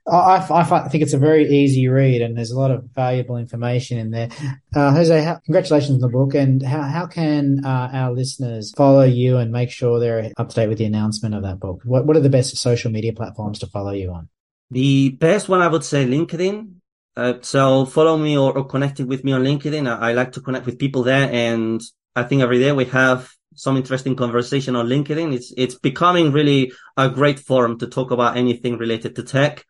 I, 0.07 0.45
I, 0.51 0.89
think 0.89 1.03
it's 1.03 1.13
a 1.13 1.19
very 1.19 1.49
easy 1.49 1.87
read 1.87 2.23
and 2.23 2.37
there's 2.37 2.51
a 2.51 2.59
lot 2.59 2.73
of 2.73 2.85
valuable 2.95 3.37
information 3.37 3.99
in 3.99 4.11
there. 4.11 4.31
Uh, 4.75 4.91
Jose, 4.91 5.23
how, 5.23 5.39
congratulations 5.45 5.91
on 5.91 6.01
the 6.01 6.09
book. 6.09 6.35
And 6.35 6.63
how, 6.63 6.83
how 6.83 7.07
can 7.07 7.65
uh, 7.65 7.91
our 7.93 8.13
listeners 8.13 8.73
follow 8.77 9.05
you 9.05 9.37
and 9.37 9.53
make 9.53 9.71
sure 9.71 10.01
they're 10.01 10.33
up 10.37 10.49
to 10.49 10.55
date 10.55 10.69
with 10.69 10.79
the 10.79 10.87
announcement 10.87 11.35
of 11.35 11.43
that 11.43 11.61
book? 11.61 11.83
What, 11.85 12.07
what 12.07 12.17
are 12.17 12.21
the 12.21 12.31
best 12.31 12.57
social 12.57 12.91
media 12.91 13.13
platforms 13.13 13.61
to 13.61 13.67
follow 13.67 13.93
you 13.93 14.11
on? 14.11 14.29
The 14.71 15.11
best 15.11 15.49
one, 15.49 15.61
I 15.61 15.69
would 15.69 15.85
say 15.85 16.05
LinkedIn. 16.07 16.73
Uh, 17.15 17.35
so 17.43 17.85
follow 17.85 18.17
me 18.17 18.37
or, 18.37 18.57
or 18.57 18.63
with 18.65 19.23
me 19.23 19.33
on 19.33 19.45
LinkedIn. 19.45 19.87
I, 19.87 20.11
I 20.11 20.13
like 20.15 20.33
to 20.33 20.41
connect 20.41 20.67
with 20.67 20.79
people 20.79 21.03
there. 21.05 21.31
And 21.31 21.81
I 22.17 22.25
think 22.25 22.43
every 22.43 22.59
day 22.59 22.73
we 22.73 22.87
have 22.87 23.31
some 23.55 23.77
interesting 23.77 24.17
conversation 24.17 24.75
on 24.75 24.89
LinkedIn. 24.89 25.33
It's, 25.35 25.53
it's 25.57 25.75
becoming 25.77 26.33
really 26.33 26.73
a 26.97 27.09
great 27.09 27.39
forum 27.39 27.79
to 27.79 27.87
talk 27.87 28.11
about 28.11 28.37
anything 28.37 28.79
related 28.79 29.15
to 29.17 29.23
tech. 29.23 29.65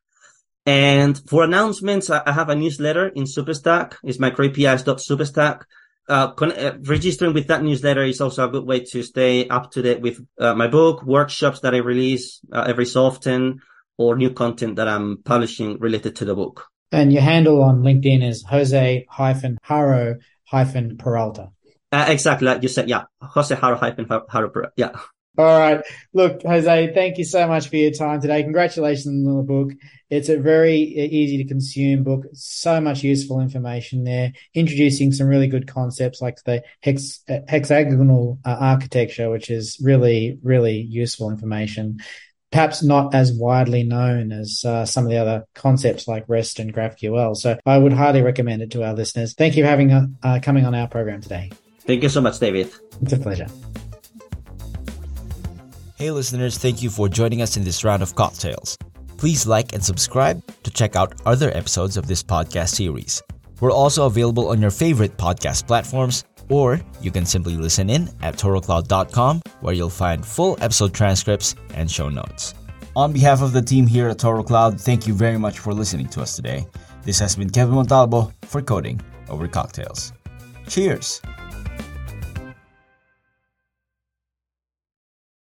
And 0.65 1.21
for 1.29 1.45
announcements, 1.45 2.09
I 2.09 2.31
have 2.31 2.49
a 2.49 2.55
newsletter 2.55 3.09
in 3.09 3.25
Substack. 3.25 3.95
It's 4.05 4.19
microapis.substack. 4.19 5.63
Uh, 6.09 6.33
con- 6.33 6.53
uh, 6.53 6.77
registering 6.83 7.33
with 7.33 7.47
that 7.47 7.63
newsletter 7.63 8.03
is 8.03 8.21
also 8.21 8.47
a 8.47 8.51
good 8.51 8.65
way 8.65 8.81
to 8.81 9.03
stay 9.03 9.49
up 9.49 9.71
to 9.71 9.83
date 9.83 10.01
with 10.01 10.21
uh, 10.39 10.55
my 10.55 10.67
book, 10.67 11.03
workshops 11.05 11.61
that 11.61 11.75
I 11.75 11.79
release 11.79 12.41
uh, 12.53 12.65
every 12.67 12.87
so 12.87 13.05
often, 13.05 13.61
or 13.99 14.17
new 14.17 14.31
content 14.31 14.77
that 14.77 14.89
I'm 14.89 15.23
publishing 15.23 15.79
related 15.79 16.17
to 16.17 16.25
the 16.25 16.35
book. 16.35 16.67
And 16.91 17.13
your 17.13 17.23
handle 17.23 17.63
on 17.63 17.83
LinkedIn 17.83 18.23
is 18.23 18.45
Jose 18.49 19.07
hyphen 19.09 19.59
Haro 19.63 20.17
hyphen 20.45 20.99
Peralta. 20.99 21.51
Uh, 21.91 22.07
exactly, 22.09 22.47
like 22.47 22.63
you 22.63 22.69
said, 22.69 22.89
yeah, 22.89 23.05
Jose 23.21 23.55
Haro 23.55 23.77
hyphen 23.77 24.07
Haro 24.07 24.27
Peralta, 24.51 24.73
yeah. 24.77 24.91
All 25.39 25.59
right. 25.59 25.83
Look, 26.13 26.43
Jose, 26.43 26.93
thank 26.93 27.17
you 27.17 27.25
so 27.25 27.49
much 27.49 27.69
for 27.69 27.77
your 27.77 27.91
time 27.91 28.21
today. 28.21 28.43
Congratulations 28.43 29.07
on 29.27 29.37
the 29.37 29.43
book. 29.43 29.73
It's 30.11 30.29
a 30.29 30.37
very 30.37 30.77
easy 30.77 31.39
to 31.39 31.49
consume 31.49 32.05
book. 32.05 32.27
So 32.35 32.83
much 32.83 33.03
useful 33.03 33.41
information 33.41 34.05
there, 34.05 34.33
introducing 34.53 35.11
some 35.11 35.29
really 35.29 35.47
good 35.47 35.67
concepts 35.67 36.21
like 36.21 36.43
the 36.45 36.63
hex, 36.83 37.23
uh, 37.31 37.39
hexagonal 37.49 38.41
uh, 38.45 38.57
architecture, 38.61 39.31
which 39.31 39.49
is 39.49 39.79
really, 39.83 40.39
really 40.43 40.83
useful 40.83 41.31
information. 41.31 42.01
Perhaps 42.51 42.83
not 42.83 43.15
as 43.15 43.33
widely 43.33 43.85
known 43.85 44.33
as 44.33 44.63
uh, 44.67 44.85
some 44.85 45.05
of 45.05 45.11
the 45.11 45.17
other 45.17 45.47
concepts 45.55 46.07
like 46.07 46.29
REST 46.29 46.59
and 46.59 46.75
GraphQL. 46.75 47.35
So 47.35 47.59
I 47.65 47.79
would 47.79 47.95
highly 47.95 48.21
recommend 48.21 48.61
it 48.61 48.73
to 48.73 48.85
our 48.85 48.93
listeners. 48.93 49.33
Thank 49.33 49.57
you 49.57 49.65
for 49.65 49.71
having 49.71 49.93
uh, 49.93 50.07
uh 50.23 50.41
coming 50.43 50.67
on 50.67 50.75
our 50.75 50.89
program 50.89 51.23
today. 51.23 51.51
Thank 51.81 52.03
you 52.03 52.11
so 52.11 52.21
much, 52.21 52.39
David. 52.39 52.71
It's 53.01 53.15
a 53.15 53.19
pleasure. 53.19 53.47
Hey, 56.03 56.11
listeners, 56.11 56.59
thank 56.59 56.83
you 56.83 56.91
for 56.91 57.09
joining 57.09 57.43
us 57.43 57.57
in 57.57 57.63
this 57.63 57.85
round 57.85 58.03
of 58.03 58.17
cocktails. 58.17 58.77
Please 59.19 59.47
like 59.47 59.73
and 59.73 59.85
subscribe 59.85 60.43
to 60.65 60.71
check 60.73 60.97
out 60.97 61.15
other 61.27 61.57
episodes 61.57 61.97
of 61.97 62.09
this 62.09 62.25
podcast 62.25 62.71
series. 62.71 63.23
We're 63.61 63.71
also 63.71 64.07
available 64.07 64.49
on 64.49 64.61
your 64.61 64.73
favorite 64.73 65.17
podcast 65.17 65.65
platforms, 65.69 66.25
or 66.49 66.81
you 67.01 67.13
can 67.13 67.25
simply 67.25 67.55
listen 67.55 67.89
in 67.89 68.11
at 68.21 68.35
torocloud.com, 68.35 69.43
where 69.61 69.75
you'll 69.75 69.91
find 69.91 70.27
full 70.27 70.59
episode 70.61 70.93
transcripts 70.93 71.55
and 71.75 71.89
show 71.89 72.09
notes. 72.09 72.55
On 72.97 73.13
behalf 73.13 73.41
of 73.41 73.53
the 73.53 73.63
team 73.63 73.87
here 73.87 74.09
at 74.09 74.19
Toro 74.19 74.43
Cloud, 74.43 74.81
thank 74.81 75.07
you 75.07 75.15
very 75.15 75.39
much 75.39 75.61
for 75.61 75.73
listening 75.73 76.09
to 76.09 76.21
us 76.21 76.35
today. 76.35 76.67
This 77.05 77.21
has 77.21 77.37
been 77.37 77.49
Kevin 77.49 77.77
Montalvo 77.77 78.33
for 78.47 78.61
Coding 78.61 79.01
Over 79.29 79.47
Cocktails. 79.47 80.13
Cheers! 80.67 81.23